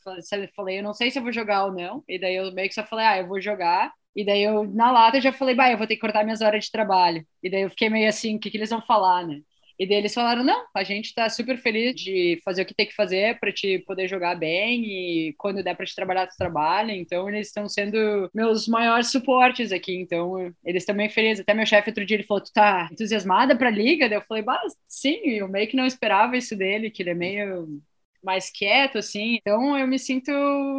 falei, 0.55 0.79
eu 0.79 0.83
não 0.83 0.93
sei 0.93 1.12
se 1.12 1.19
eu 1.19 1.24
vou 1.24 1.31
jogar 1.31 1.65
ou 1.65 1.71
não. 1.74 2.03
E 2.07 2.19
daí 2.19 2.35
eu 2.35 2.53
meio 2.53 2.67
que 2.69 2.75
só 2.75 2.85
falei, 2.85 3.05
ah, 3.05 3.17
eu 3.19 3.27
vou 3.27 3.41
jogar. 3.41 3.91
E 4.15 4.25
daí 4.25 4.43
eu 4.43 4.63
na 4.74 4.91
lata 4.91 5.19
já 5.21 5.33
falei, 5.33 5.55
bah, 5.55 5.71
eu 5.71 5.77
vou 5.77 5.88
ter 5.88 5.95
que 5.95 6.01
cortar 6.01 6.24
minhas 6.24 6.41
horas 6.41 6.65
de 6.65 6.71
trabalho. 6.71 7.25
E 7.43 7.50
daí 7.50 7.62
eu 7.63 7.69
fiquei 7.69 7.89
meio 7.89 8.07
assim, 8.09 8.35
o 8.38 8.39
que 8.39 8.50
que 8.51 8.57
eles 8.57 8.69
vão 8.69 8.81
falar, 8.81 9.25
né? 9.27 9.41
E 9.77 9.86
daí 9.88 9.98
eles 9.98 10.13
falaram: 10.13 10.44
não, 10.44 10.65
a 10.74 10.84
gente 10.84 11.05
está 11.05 11.29
super 11.29 11.58
feliz 11.58 11.96
de 11.96 12.41
fazer 12.44 12.62
o 12.62 12.65
que 12.65 12.74
tem 12.74 12.86
que 12.86 12.96
fazer 12.96 13.39
para 13.39 13.51
te 13.51 13.79
poder 13.79 14.08
jogar 14.08 14.36
bem 14.36 14.84
e 14.86 15.34
quando 15.38 15.63
der 15.63 15.75
para 15.75 15.86
te 15.86 15.96
trabalhar, 15.96 16.27
tu 16.27 16.38
trabalha. 16.38 16.94
Então 16.94 17.27
eles 17.29 17.48
estão 17.48 17.67
sendo 17.67 18.29
meus 18.34 18.67
maiores 18.67 19.12
suportes 19.12 19.72
aqui. 19.72 19.96
Então 19.96 20.53
eles 20.63 20.86
também 20.86 21.10
felizes. 21.10 21.41
Até 21.41 21.53
meu 21.53 21.65
chefe 21.65 21.89
outro 21.89 22.05
dia 22.05 22.17
ele 22.17 22.24
falou: 22.24 22.44
tu 22.44 22.53
tá 22.53 22.89
entusiasmada 22.91 23.55
para 23.55 23.67
a 23.67 23.72
liga? 23.72 24.08
Daí 24.10 24.17
eu 24.17 24.24
falei: 24.24 24.44
bah, 24.44 24.62
sim, 24.88 25.20
eu 25.25 25.48
meio 25.48 25.67
que 25.67 25.77
não 25.77 25.86
esperava 25.86 26.38
isso 26.38 26.55
dele, 26.55 26.89
que 26.89 27.03
ele 27.03 27.12
é 27.12 27.15
meio 27.15 27.82
mais 28.24 28.50
quieto, 28.50 28.98
assim. 28.98 29.36
Então 29.36 29.77
eu 29.77 29.88
me 29.88 30.00
sinto 30.00 30.32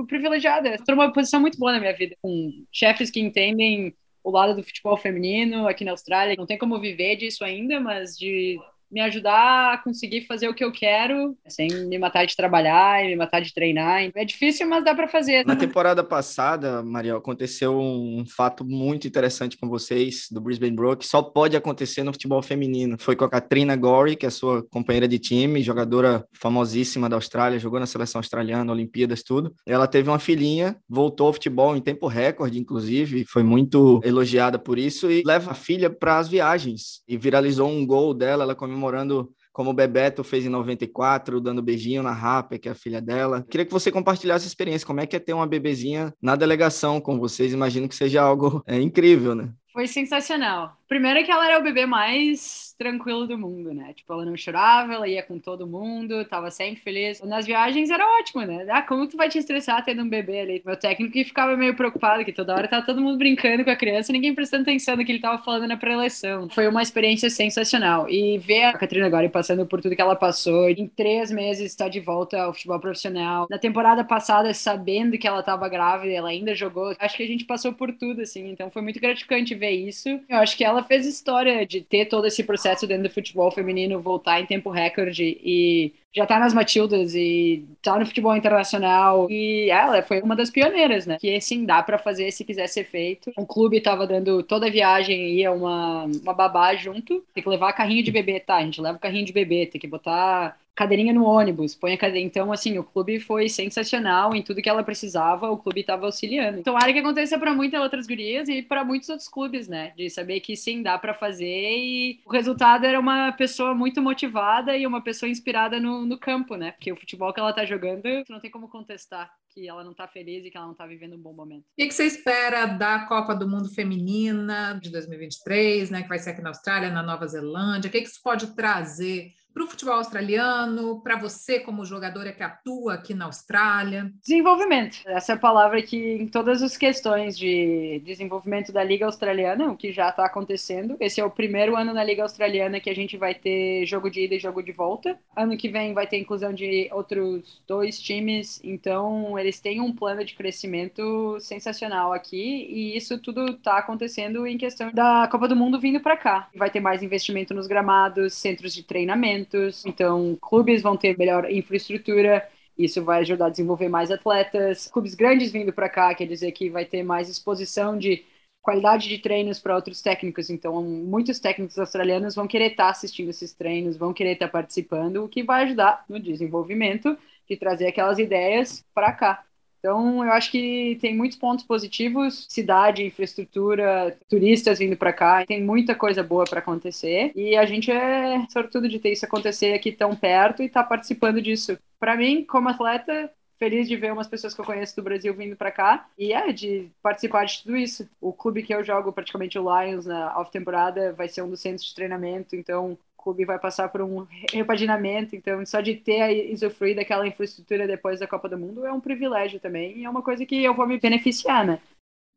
privilegiada. 0.08 0.74
Estou 0.74 0.96
numa 0.96 1.12
posição 1.12 1.40
muito 1.40 1.58
boa 1.58 1.72
na 1.72 1.80
minha 1.80 1.96
vida, 1.96 2.16
com 2.22 2.50
chefes 2.72 3.10
que 3.10 3.20
entendem 3.20 3.94
o 4.24 4.30
lado 4.30 4.56
do 4.56 4.62
futebol 4.64 4.96
feminino 4.96 5.68
aqui 5.68 5.84
na 5.84 5.92
Austrália. 5.92 6.34
Não 6.36 6.46
tem 6.46 6.58
como 6.58 6.80
viver 6.80 7.16
disso 7.16 7.44
ainda, 7.44 7.78
mas 7.78 8.16
de 8.18 8.58
me 8.90 9.00
ajudar 9.00 9.74
a 9.74 9.78
conseguir 9.78 10.22
fazer 10.26 10.48
o 10.48 10.54
que 10.54 10.64
eu 10.64 10.72
quero, 10.72 11.36
sem 11.48 11.68
me 11.86 11.98
matar 11.98 12.26
de 12.26 12.36
trabalhar 12.36 13.04
e 13.04 13.08
me 13.08 13.16
matar 13.16 13.40
de 13.40 13.52
treinar. 13.52 14.10
É 14.14 14.24
difícil, 14.24 14.68
mas 14.68 14.84
dá 14.84 14.94
para 14.94 15.08
fazer. 15.08 15.44
Na 15.46 15.56
temporada 15.56 16.02
passada, 16.02 16.82
Mariel, 16.82 17.18
aconteceu 17.18 17.78
um 17.78 18.24
fato 18.26 18.64
muito 18.64 19.06
interessante 19.06 19.56
com 19.56 19.68
vocês 19.68 20.26
do 20.30 20.40
Brisbane 20.40 20.74
Brook, 20.74 21.06
só 21.06 21.22
pode 21.22 21.56
acontecer 21.56 22.02
no 22.02 22.12
futebol 22.12 22.42
feminino. 22.42 22.96
Foi 22.98 23.16
com 23.16 23.24
a 23.24 23.30
Katrina 23.30 23.76
Gorey, 23.76 24.16
que 24.16 24.26
é 24.26 24.30
sua 24.30 24.62
companheira 24.70 25.08
de 25.08 25.18
time, 25.18 25.62
jogadora 25.62 26.24
famosíssima 26.32 27.08
da 27.08 27.16
Austrália, 27.16 27.58
jogou 27.58 27.80
na 27.80 27.86
seleção 27.86 28.18
australiana, 28.18 28.72
Olimpíadas, 28.72 29.22
tudo. 29.22 29.54
Ela 29.66 29.86
teve 29.86 30.08
uma 30.08 30.18
filhinha, 30.18 30.76
voltou 30.88 31.28
ao 31.28 31.32
futebol 31.32 31.76
em 31.76 31.80
tempo 31.80 32.06
recorde, 32.06 32.58
inclusive, 32.58 33.24
foi 33.28 33.42
muito 33.42 34.00
elogiada 34.04 34.58
por 34.58 34.78
isso 34.78 35.10
e 35.10 35.22
leva 35.24 35.50
a 35.50 35.54
filha 35.54 35.90
para 35.90 36.18
as 36.18 36.28
viagens 36.28 37.02
e 37.08 37.16
viralizou 37.16 37.68
um 37.68 37.86
gol 37.86 38.14
dela, 38.14 38.44
ela 38.44 38.54
comemorou 38.54 38.85
comemorando 38.86 39.32
como 39.52 39.70
o 39.70 39.74
Bebeto 39.74 40.22
fez 40.22 40.44
em 40.44 40.50
94, 40.50 41.40
dando 41.40 41.62
beijinho 41.62 42.02
na 42.02 42.12
Rapa, 42.12 42.58
que 42.58 42.68
é 42.68 42.72
a 42.72 42.74
filha 42.74 43.00
dela. 43.00 43.44
Queria 43.48 43.64
que 43.64 43.72
você 43.72 43.90
compartilhasse 43.90 44.44
essa 44.44 44.48
experiência. 44.48 44.86
Como 44.86 45.00
é 45.00 45.06
que 45.06 45.16
é 45.16 45.18
ter 45.18 45.32
uma 45.32 45.46
bebezinha 45.46 46.12
na 46.20 46.36
delegação 46.36 47.00
com 47.00 47.18
vocês? 47.18 47.54
Imagino 47.54 47.88
que 47.88 47.94
seja 47.94 48.22
algo 48.22 48.62
é, 48.66 48.78
incrível, 48.78 49.34
né? 49.34 49.50
Foi 49.72 49.86
sensacional. 49.86 50.76
Primeiro 50.88 51.24
que 51.24 51.30
ela 51.30 51.48
era 51.48 51.58
o 51.58 51.62
bebê 51.62 51.86
mais 51.86 52.74
tranquilo 52.78 53.26
do 53.26 53.38
mundo, 53.38 53.72
né? 53.72 53.92
Tipo, 53.94 54.12
ela 54.12 54.24
não 54.24 54.36
chorava, 54.36 54.94
ela 54.94 55.08
ia 55.08 55.22
com 55.22 55.38
todo 55.38 55.66
mundo, 55.66 56.24
tava 56.26 56.50
sempre 56.50 56.80
feliz. 56.80 57.20
Nas 57.22 57.46
viagens 57.46 57.90
era 57.90 58.06
ótimo, 58.18 58.42
né? 58.42 58.66
Ah, 58.70 58.82
como 58.82 59.06
tu 59.06 59.16
vai 59.16 59.28
te 59.28 59.38
estressar 59.38 59.84
tendo 59.84 60.02
um 60.02 60.08
bebê 60.08 60.40
ali? 60.40 60.62
Meu 60.64 60.76
técnico 60.76 61.12
ficava 61.12 61.56
meio 61.56 61.74
preocupado, 61.74 62.24
que 62.24 62.32
toda 62.32 62.54
hora 62.54 62.68
tava 62.68 62.84
todo 62.84 63.00
mundo 63.00 63.18
brincando 63.18 63.64
com 63.64 63.70
a 63.70 63.76
criança, 63.76 64.12
ninguém 64.12 64.34
prestando 64.34 64.62
atenção 64.62 64.96
no 64.96 65.04
que 65.04 65.12
ele 65.12 65.20
tava 65.20 65.42
falando 65.42 65.66
na 65.66 65.76
pré-eleição. 65.76 66.48
Foi 66.50 66.68
uma 66.68 66.82
experiência 66.82 67.30
sensacional. 67.30 68.08
E 68.10 68.38
ver 68.38 68.64
a 68.64 68.72
Catrina 68.72 69.06
agora 69.06 69.28
passando 69.28 69.66
por 69.66 69.80
tudo 69.80 69.96
que 69.96 70.02
ela 70.02 70.16
passou, 70.16 70.68
em 70.68 70.86
três 70.86 71.30
meses 71.30 71.70
está 71.70 71.88
de 71.88 72.00
volta 72.00 72.42
ao 72.42 72.52
futebol 72.52 72.78
profissional. 72.78 73.46
Na 73.50 73.58
temporada 73.58 74.04
passada, 74.04 74.52
sabendo 74.52 75.18
que 75.18 75.26
ela 75.26 75.42
tava 75.42 75.68
grávida, 75.68 76.12
ela 76.12 76.28
ainda 76.28 76.54
jogou. 76.54 76.94
Acho 76.98 77.16
que 77.16 77.22
a 77.22 77.26
gente 77.26 77.44
passou 77.44 77.72
por 77.72 77.92
tudo, 77.92 78.20
assim, 78.22 78.50
então 78.50 78.70
foi 78.70 78.82
muito 78.82 79.00
gratificante 79.00 79.54
ver 79.54 79.70
isso. 79.70 80.08
Eu 80.28 80.38
acho 80.38 80.56
que 80.56 80.64
ela 80.64 80.75
fez 80.82 81.06
história 81.06 81.66
de 81.66 81.80
ter 81.80 82.06
todo 82.06 82.26
esse 82.26 82.42
processo 82.44 82.86
dentro 82.86 83.04
do 83.04 83.14
futebol 83.14 83.50
feminino 83.50 84.00
voltar 84.00 84.40
em 84.40 84.46
tempo 84.46 84.70
recorde 84.70 85.38
e 85.42 85.92
já 86.14 86.26
tá 86.26 86.38
nas 86.38 86.54
Matildas 86.54 87.14
e 87.14 87.64
tá 87.82 87.98
no 87.98 88.06
futebol 88.06 88.34
internacional. 88.34 89.30
E 89.30 89.68
ela 89.70 90.02
foi 90.02 90.20
uma 90.22 90.34
das 90.34 90.50
pioneiras, 90.50 91.06
né? 91.06 91.18
Que 91.20 91.38
sim, 91.40 91.66
dá 91.66 91.82
para 91.82 91.98
fazer 91.98 92.30
se 92.30 92.44
quiser 92.44 92.66
ser 92.68 92.84
feito. 92.84 93.30
O 93.36 93.46
clube 93.46 93.80
tava 93.80 94.06
dando 94.06 94.42
toda 94.42 94.66
a 94.66 94.70
viagem, 94.70 95.34
ia 95.34 95.52
uma, 95.52 96.04
uma 96.04 96.32
babá 96.32 96.74
junto. 96.74 97.22
Tem 97.34 97.42
que 97.42 97.48
levar 97.48 97.72
carrinho 97.74 98.02
de 98.02 98.10
bebê, 98.10 98.40
tá? 98.40 98.56
A 98.56 98.64
gente 98.64 98.80
leva 98.80 98.96
o 98.96 99.00
carrinho 99.00 99.26
de 99.26 99.32
bebê, 99.32 99.66
tem 99.66 99.80
que 99.80 99.86
botar 99.86 100.58
cadeirinha 100.76 101.12
no 101.12 101.24
ônibus, 101.24 101.74
põe 101.74 101.94
a 101.94 101.98
cadeira. 101.98 102.26
Então, 102.26 102.52
assim, 102.52 102.78
o 102.78 102.84
clube 102.84 103.18
foi 103.18 103.48
sensacional 103.48 104.34
em 104.34 104.42
tudo 104.42 104.60
que 104.60 104.68
ela 104.68 104.84
precisava, 104.84 105.50
o 105.50 105.56
clube 105.56 105.80
estava 105.80 106.04
auxiliando. 106.04 106.58
Então, 106.58 106.76
área 106.76 106.92
que 106.92 107.00
aconteça 107.00 107.38
para 107.38 107.54
muitas 107.54 107.80
outras 107.80 108.06
gurias 108.06 108.48
e 108.48 108.62
para 108.62 108.84
muitos 108.84 109.08
outros 109.08 109.28
clubes, 109.28 109.66
né? 109.66 109.94
De 109.96 110.10
saber 110.10 110.40
que 110.40 110.54
sim, 110.54 110.82
dá 110.82 110.98
para 110.98 111.14
fazer 111.14 111.46
e 111.46 112.20
o 112.26 112.30
resultado 112.30 112.84
era 112.84 113.00
uma 113.00 113.32
pessoa 113.32 113.74
muito 113.74 114.02
motivada 114.02 114.76
e 114.76 114.86
uma 114.86 115.00
pessoa 115.00 115.30
inspirada 115.30 115.80
no, 115.80 116.04
no 116.04 116.18
campo, 116.18 116.56
né? 116.56 116.72
Porque 116.72 116.92
o 116.92 116.96
futebol 116.96 117.32
que 117.32 117.40
ela 117.40 117.52
tá 117.52 117.64
jogando, 117.64 118.02
não 118.28 118.38
tem 118.38 118.50
como 118.50 118.68
contestar 118.68 119.32
que 119.56 119.66
ela 119.66 119.82
não 119.82 119.94
tá 119.94 120.06
feliz 120.06 120.44
e 120.44 120.50
que 120.50 120.56
ela 120.58 120.66
não 120.66 120.74
tá 120.74 120.86
vivendo 120.86 121.16
um 121.16 121.18
bom 121.18 121.32
momento. 121.32 121.62
O 121.62 121.76
que, 121.78 121.86
que 121.86 121.94
você 121.94 122.04
espera 122.04 122.66
da 122.66 123.06
Copa 123.06 123.34
do 123.34 123.48
Mundo 123.48 123.70
Feminina 123.70 124.78
de 124.78 124.90
2023, 124.90 125.88
né? 125.88 126.02
Que 126.02 126.08
vai 126.10 126.18
ser 126.18 126.30
aqui 126.30 126.42
na 126.42 126.50
Austrália, 126.50 126.90
na 126.90 127.02
Nova 127.02 127.26
Zelândia? 127.26 127.88
O 127.88 127.90
que, 127.90 128.02
que 128.02 128.08
isso 128.08 128.22
pode 128.22 128.54
trazer 128.54 129.32
para 129.56 129.64
o 129.64 129.66
futebol 129.66 129.94
australiano, 129.94 131.00
para 131.00 131.16
você 131.16 131.58
como 131.58 131.82
jogadora 131.82 132.30
que 132.30 132.42
atua 132.42 132.92
aqui 132.92 133.14
na 133.14 133.24
Austrália? 133.24 134.12
Desenvolvimento. 134.20 134.98
Essa 135.06 135.32
é 135.32 135.34
a 135.34 135.38
palavra 135.38 135.80
que 135.80 135.96
em 135.96 136.28
todas 136.28 136.62
as 136.62 136.76
questões 136.76 137.38
de 137.38 138.02
desenvolvimento 138.04 138.70
da 138.70 138.84
Liga 138.84 139.06
Australiana, 139.06 139.72
o 139.72 139.76
que 139.76 139.92
já 139.92 140.10
está 140.10 140.26
acontecendo. 140.26 140.98
Esse 141.00 141.22
é 141.22 141.24
o 141.24 141.30
primeiro 141.30 141.74
ano 141.74 141.94
na 141.94 142.04
Liga 142.04 142.22
Australiana 142.22 142.80
que 142.80 142.90
a 142.90 142.94
gente 142.94 143.16
vai 143.16 143.34
ter 143.34 143.86
jogo 143.86 144.10
de 144.10 144.24
ida 144.24 144.34
e 144.34 144.38
jogo 144.38 144.62
de 144.62 144.72
volta. 144.72 145.18
Ano 145.34 145.56
que 145.56 145.70
vem 145.70 145.94
vai 145.94 146.06
ter 146.06 146.18
inclusão 146.18 146.52
de 146.52 146.90
outros 146.92 147.62
dois 147.66 147.98
times, 147.98 148.60
então 148.62 149.38
eles 149.38 149.58
têm 149.58 149.80
um 149.80 149.90
plano 149.90 150.22
de 150.22 150.34
crescimento 150.34 151.40
sensacional 151.40 152.12
aqui 152.12 152.66
e 152.68 152.94
isso 152.94 153.18
tudo 153.18 153.52
está 153.52 153.78
acontecendo 153.78 154.46
em 154.46 154.58
questão 154.58 154.92
da 154.92 155.26
Copa 155.32 155.48
do 155.48 155.56
Mundo 155.56 155.80
vindo 155.80 155.98
para 155.98 156.14
cá. 156.14 156.50
Vai 156.54 156.68
ter 156.68 156.80
mais 156.80 157.02
investimento 157.02 157.54
nos 157.54 157.66
gramados, 157.66 158.34
centros 158.34 158.74
de 158.74 158.82
treinamento 158.82 159.45
eventos, 159.46 159.84
então 159.86 160.36
clubes 160.40 160.82
vão 160.82 160.96
ter 160.96 161.16
melhor 161.16 161.50
infraestrutura, 161.50 162.46
isso 162.76 163.02
vai 163.02 163.20
ajudar 163.20 163.46
a 163.46 163.50
desenvolver 163.50 163.88
mais 163.88 164.10
atletas. 164.10 164.88
Clubes 164.88 165.14
grandes 165.14 165.50
vindo 165.50 165.72
para 165.72 165.88
cá, 165.88 166.14
quer 166.14 166.26
dizer 166.26 166.52
que 166.52 166.68
vai 166.68 166.84
ter 166.84 167.02
mais 167.02 167.28
exposição 167.28 167.96
de 167.96 168.24
qualidade 168.60 169.08
de 169.08 169.18
treinos 169.18 169.58
para 169.60 169.74
outros 169.74 170.02
técnicos. 170.02 170.50
Então, 170.50 170.82
muitos 170.82 171.38
técnicos 171.38 171.78
australianos 171.78 172.34
vão 172.34 172.46
querer 172.46 172.72
estar 172.72 172.84
tá 172.84 172.90
assistindo 172.90 173.30
esses 173.30 173.54
treinos, 173.54 173.96
vão 173.96 174.12
querer 174.12 174.32
estar 174.32 174.46
tá 174.46 174.52
participando, 174.52 175.24
o 175.24 175.28
que 175.28 175.42
vai 175.42 175.64
ajudar 175.64 176.04
no 176.08 176.20
desenvolvimento 176.20 177.16
de 177.48 177.56
trazer 177.56 177.86
aquelas 177.86 178.18
ideias 178.18 178.84
para 178.92 179.12
cá. 179.12 179.44
Então, 179.86 180.24
eu 180.24 180.32
acho 180.32 180.50
que 180.50 180.98
tem 181.00 181.16
muitos 181.16 181.38
pontos 181.38 181.64
positivos, 181.64 182.44
cidade, 182.48 183.04
infraestrutura, 183.04 184.18
turistas 184.28 184.80
vindo 184.80 184.96
para 184.96 185.12
cá, 185.12 185.46
tem 185.46 185.62
muita 185.62 185.94
coisa 185.94 186.24
boa 186.24 186.42
para 186.42 186.58
acontecer 186.58 187.30
e 187.36 187.54
a 187.54 187.64
gente 187.64 187.92
é 187.92 188.44
sortudo 188.48 188.88
de 188.88 188.98
ter 188.98 189.12
isso 189.12 189.24
acontecer 189.24 189.74
aqui 189.74 189.92
tão 189.92 190.16
perto 190.16 190.60
e 190.60 190.66
estar 190.66 190.82
tá 190.82 190.88
participando 190.88 191.40
disso. 191.40 191.78
Para 192.00 192.16
mim, 192.16 192.44
como 192.44 192.68
atleta, 192.68 193.30
feliz 193.60 193.86
de 193.86 193.94
ver 193.94 194.12
umas 194.12 194.26
pessoas 194.26 194.52
que 194.54 194.60
eu 194.60 194.64
conheço 194.64 194.96
do 194.96 195.04
Brasil 195.04 195.32
vindo 195.32 195.54
para 195.54 195.70
cá 195.70 196.08
e 196.18 196.32
é 196.32 196.52
de 196.52 196.90
participar 197.00 197.44
de 197.44 197.62
tudo 197.62 197.76
isso. 197.76 198.08
O 198.20 198.32
clube 198.32 198.64
que 198.64 198.74
eu 198.74 198.82
jogo, 198.82 199.12
praticamente 199.12 199.56
o 199.56 199.62
Lions 199.62 200.04
na 200.04 200.36
off-temporada, 200.36 201.12
vai 201.12 201.28
ser 201.28 201.42
um 201.42 201.48
dos 201.48 201.60
centros 201.60 201.86
de 201.86 201.94
treinamento, 201.94 202.56
então 202.56 202.98
clube 203.26 203.44
vai 203.44 203.58
passar 203.58 203.88
por 203.88 204.00
um 204.02 204.24
repaginamento, 204.52 205.34
então 205.34 205.66
só 205.66 205.80
de 205.80 205.96
ter 205.96 206.48
e 206.48 206.52
usufruir 206.52 206.94
daquela 206.94 207.26
infraestrutura 207.26 207.84
depois 207.84 208.20
da 208.20 208.26
Copa 208.26 208.48
do 208.48 208.56
Mundo 208.56 208.86
é 208.86 208.92
um 208.92 209.00
privilégio 209.00 209.58
também 209.58 209.98
e 209.98 210.04
é 210.04 210.10
uma 210.10 210.22
coisa 210.22 210.46
que 210.46 210.62
eu 210.62 210.72
vou 210.72 210.86
me 210.86 211.00
beneficiar, 211.00 211.66
né? 211.66 211.80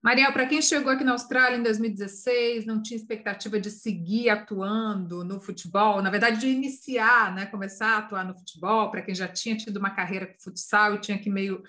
Mariel, 0.02 0.32
para 0.32 0.48
quem 0.48 0.62
chegou 0.62 0.92
aqui 0.92 1.04
na 1.04 1.12
Austrália 1.12 1.58
em 1.58 1.62
2016, 1.62 2.66
não 2.66 2.82
tinha 2.82 2.98
expectativa 2.98 3.60
de 3.60 3.70
seguir 3.70 4.30
atuando 4.30 5.24
no 5.24 5.40
futebol, 5.40 6.02
na 6.02 6.10
verdade 6.10 6.40
de 6.40 6.48
iniciar, 6.48 7.36
né, 7.36 7.46
começar 7.46 7.90
a 7.90 7.98
atuar 7.98 8.26
no 8.26 8.34
futebol, 8.34 8.90
para 8.90 9.02
quem 9.04 9.14
já 9.14 9.28
tinha 9.28 9.58
tido 9.58 9.78
uma 9.78 9.92
carreira 9.92 10.26
com 10.26 10.40
futsal 10.40 10.96
e 10.96 11.02
tinha 11.02 11.20
que 11.20 11.30
meio 11.30 11.62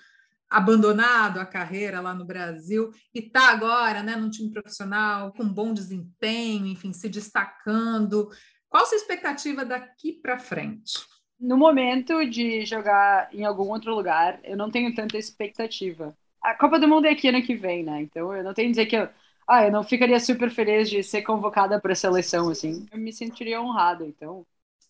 abandonado 0.49 1.39
a 1.39 1.45
carreira 1.45 2.01
lá 2.01 2.13
no 2.15 2.25
Brasil 2.25 2.91
e 3.13 3.19
está 3.19 3.51
agora 3.51 4.01
né, 4.01 4.15
num 4.15 4.29
time 4.29 4.49
profissional 4.51 5.31
com 5.33 5.47
bom 5.47 5.73
desempenho, 5.73 6.65
enfim, 6.65 6.91
se 6.91 7.07
destacando. 7.07 8.29
Qual 8.71 8.83
a 8.83 8.85
sua 8.85 8.95
expectativa 8.95 9.65
daqui 9.65 10.13
para 10.13 10.39
frente? 10.39 10.93
No 11.37 11.57
momento 11.57 12.25
de 12.25 12.65
jogar 12.65 13.27
em 13.33 13.43
algum 13.43 13.69
outro 13.69 13.93
lugar, 13.93 14.39
eu 14.45 14.55
não 14.55 14.71
tenho 14.71 14.95
tanta 14.95 15.17
expectativa. 15.17 16.15
A 16.41 16.55
Copa 16.55 16.79
do 16.79 16.87
Mundo 16.87 17.05
é 17.05 17.09
aqui 17.09 17.27
ano 17.27 17.43
que 17.43 17.53
vem, 17.53 17.83
né? 17.83 18.01
Então 18.01 18.33
eu 18.33 18.41
não 18.41 18.53
tenho 18.53 18.69
que 18.69 18.71
dizer 18.71 18.85
que 18.85 18.95
eu, 18.95 19.09
ah, 19.45 19.65
eu 19.65 19.71
não 19.73 19.83
ficaria 19.83 20.17
super 20.21 20.49
feliz 20.49 20.89
de 20.89 21.03
ser 21.03 21.21
convocada 21.23 21.81
para 21.81 21.91
a 21.91 21.95
seleção, 21.95 22.47
assim. 22.47 22.85
Eu 22.89 22.97
me 22.97 23.11
sentiria 23.11 23.61
honrada. 23.61 24.05
Então, 24.05 24.45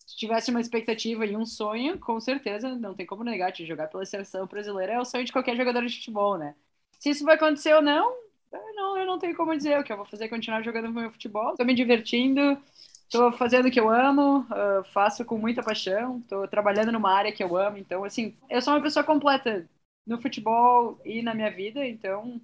se 0.06 0.16
tivesse 0.16 0.52
uma 0.52 0.60
expectativa 0.60 1.26
e 1.26 1.36
um 1.36 1.44
sonho, 1.44 1.98
com 1.98 2.20
certeza, 2.20 2.76
não 2.76 2.94
tem 2.94 3.04
como 3.04 3.24
negar, 3.24 3.50
de 3.50 3.66
jogar 3.66 3.88
pela 3.88 4.06
seleção 4.06 4.46
brasileira 4.46 4.92
é 4.92 5.00
o 5.00 5.04
sonho 5.04 5.24
de 5.24 5.32
qualquer 5.32 5.56
jogador 5.56 5.84
de 5.84 5.96
futebol, 5.96 6.38
né? 6.38 6.54
Se 7.00 7.10
isso 7.10 7.24
vai 7.24 7.34
acontecer 7.34 7.74
ou 7.74 7.82
não, 7.82 8.14
não, 8.74 8.96
eu 8.96 9.06
não 9.06 9.18
tenho 9.18 9.34
como 9.34 9.56
dizer. 9.56 9.78
O 9.80 9.82
que 9.82 9.92
eu 9.92 9.96
vou 9.96 10.06
fazer 10.06 10.26
é 10.26 10.28
continuar 10.28 10.62
jogando 10.62 10.92
meu 10.92 11.10
futebol. 11.10 11.50
Estou 11.50 11.66
me 11.66 11.74
divertindo, 11.74 12.56
estou 13.12 13.32
fazendo 13.32 13.68
o 13.68 13.70
que 13.70 13.78
eu 13.80 13.90
amo, 13.90 14.40
uh, 14.50 14.84
faço 14.92 15.24
com 15.24 15.36
muita 15.38 15.62
paixão, 15.62 16.18
estou 16.20 16.48
trabalhando 16.48 16.90
numa 16.92 17.12
área 17.12 17.32
que 17.32 17.42
eu 17.44 17.56
amo. 17.56 17.76
Então, 17.78 18.04
assim, 18.04 18.36
eu 18.48 18.62
sou 18.62 18.72
uma 18.74 18.82
pessoa 18.82 19.04
completa 19.04 19.68
no 20.06 20.20
futebol 20.20 20.98
e 21.04 21.22
na 21.22 21.34
minha 21.34 21.50
vida. 21.50 21.86
Então, 21.86 22.40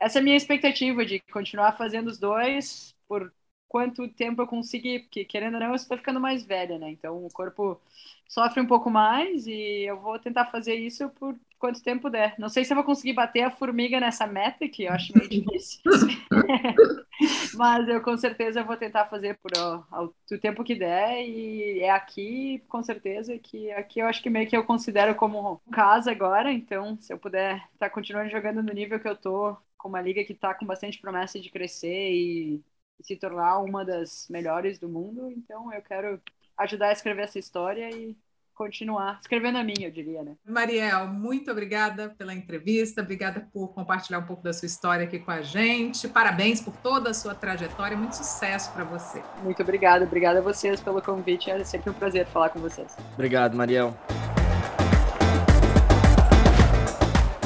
essa 0.00 0.18
é 0.18 0.20
a 0.20 0.22
minha 0.24 0.36
expectativa 0.36 1.04
de 1.04 1.20
continuar 1.32 1.72
fazendo 1.76 2.08
os 2.08 2.18
dois 2.18 2.94
por 3.08 3.32
quanto 3.68 4.06
tempo 4.08 4.42
eu 4.42 4.46
conseguir, 4.46 5.00
porque 5.00 5.24
querendo 5.24 5.54
ou 5.54 5.60
não, 5.60 5.68
eu 5.70 5.74
estou 5.74 5.96
ficando 5.96 6.20
mais 6.20 6.44
velha, 6.44 6.78
né? 6.78 6.90
Então 6.90 7.24
o 7.24 7.30
corpo 7.30 7.80
sofre 8.28 8.60
um 8.60 8.66
pouco 8.66 8.90
mais 8.90 9.46
e 9.46 9.84
eu 9.88 9.98
vou 10.00 10.18
tentar 10.18 10.46
fazer 10.46 10.74
isso 10.74 11.08
por 11.10 11.38
quanto 11.62 11.80
tempo 11.80 12.10
der. 12.10 12.34
Não 12.40 12.48
sei 12.48 12.64
se 12.64 12.72
eu 12.72 12.74
vou 12.74 12.82
conseguir 12.82 13.12
bater 13.12 13.42
a 13.42 13.50
formiga 13.50 14.00
nessa 14.00 14.26
meta, 14.26 14.68
que 14.68 14.82
eu 14.82 14.92
acho 14.92 15.16
meio 15.16 15.30
difícil. 15.30 15.80
Mas 17.54 17.86
eu 17.88 18.02
com 18.02 18.16
certeza 18.18 18.64
vou 18.64 18.76
tentar 18.76 19.06
fazer 19.06 19.38
por 19.38 19.52
ó, 19.56 19.84
o 20.02 20.38
tempo 20.38 20.64
que 20.64 20.74
der 20.74 21.24
e 21.24 21.78
é 21.78 21.90
aqui, 21.90 22.60
com 22.68 22.82
certeza, 22.82 23.38
que 23.38 23.70
aqui 23.70 24.00
eu 24.00 24.08
acho 24.08 24.20
que 24.20 24.28
meio 24.28 24.48
que 24.48 24.56
eu 24.56 24.64
considero 24.64 25.14
como 25.14 25.62
casa 25.70 26.10
agora, 26.10 26.52
então 26.52 26.98
se 27.00 27.12
eu 27.12 27.18
puder 27.18 27.58
estar 27.74 27.88
tá 27.88 27.90
continuando 27.90 28.28
jogando 28.28 28.60
no 28.60 28.72
nível 28.72 28.98
que 28.98 29.06
eu 29.06 29.14
tô, 29.16 29.56
com 29.78 29.88
uma 29.88 30.00
liga 30.00 30.24
que 30.24 30.32
está 30.32 30.52
com 30.54 30.66
bastante 30.66 31.00
promessa 31.00 31.38
de 31.38 31.48
crescer 31.48 32.10
e 32.10 32.64
se 33.02 33.16
tornar 33.16 33.60
uma 33.60 33.84
das 33.84 34.26
melhores 34.28 34.80
do 34.80 34.88
mundo. 34.88 35.30
Então 35.30 35.72
eu 35.72 35.82
quero 35.82 36.20
ajudar 36.56 36.88
a 36.88 36.92
escrever 36.92 37.22
essa 37.22 37.38
história 37.38 37.88
e 37.90 38.16
continuar 38.62 39.18
escrevendo 39.20 39.58
a 39.58 39.64
minha, 39.64 39.88
eu 39.88 39.90
diria, 39.90 40.22
né? 40.22 40.36
Mariel, 40.46 41.08
muito 41.08 41.50
obrigada 41.50 42.14
pela 42.16 42.32
entrevista, 42.32 43.02
obrigada 43.02 43.48
por 43.52 43.68
compartilhar 43.74 44.20
um 44.20 44.24
pouco 44.24 44.42
da 44.42 44.52
sua 44.52 44.66
história 44.66 45.04
aqui 45.04 45.18
com 45.18 45.30
a 45.30 45.42
gente. 45.42 46.06
Parabéns 46.08 46.60
por 46.60 46.76
toda 46.76 47.10
a 47.10 47.14
sua 47.14 47.34
trajetória, 47.34 47.96
muito 47.96 48.16
sucesso 48.16 48.72
para 48.72 48.84
você. 48.84 49.22
Muito 49.42 49.60
obrigada, 49.62 50.04
obrigada 50.04 50.38
a 50.38 50.42
vocês 50.42 50.80
pelo 50.80 51.02
convite, 51.02 51.50
é 51.50 51.64
sempre 51.64 51.90
um 51.90 51.94
prazer 51.94 52.26
falar 52.26 52.50
com 52.50 52.60
vocês. 52.60 52.96
Obrigado, 53.14 53.56
Mariel. 53.56 53.96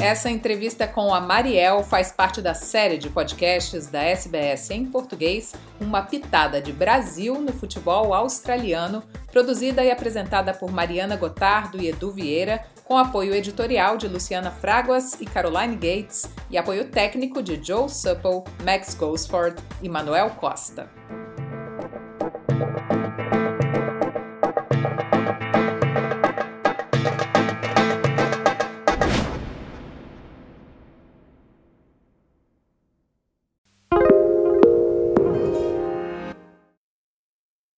Essa 0.07 0.29
entrevista 0.29 0.87
com 0.87 1.13
a 1.13 1.19
Mariel 1.19 1.83
faz 1.83 2.13
parte 2.13 2.41
da 2.41 2.53
série 2.53 2.97
de 2.97 3.09
podcasts 3.09 3.87
da 3.87 4.01
SBS 4.01 4.71
em 4.71 4.85
português, 4.85 5.53
Uma 5.81 6.01
Pitada 6.01 6.61
de 6.61 6.71
Brasil 6.71 7.41
no 7.41 7.51
Futebol 7.51 8.13
Australiano, 8.13 9.03
produzida 9.33 9.83
e 9.83 9.91
apresentada 9.91 10.53
por 10.53 10.71
Mariana 10.71 11.17
Gotardo 11.17 11.81
e 11.81 11.89
Edu 11.89 12.09
Vieira, 12.09 12.65
com 12.85 12.97
apoio 12.97 13.35
editorial 13.35 13.97
de 13.97 14.07
Luciana 14.07 14.49
Fraguas 14.49 15.19
e 15.19 15.25
Caroline 15.25 15.75
Gates 15.75 16.29
e 16.49 16.57
apoio 16.57 16.85
técnico 16.85 17.43
de 17.43 17.61
Joe 17.61 17.89
Supple, 17.89 18.43
Max 18.63 18.93
Gosford 18.93 19.61
e 19.81 19.89
Manuel 19.89 20.29
Costa. 20.39 20.89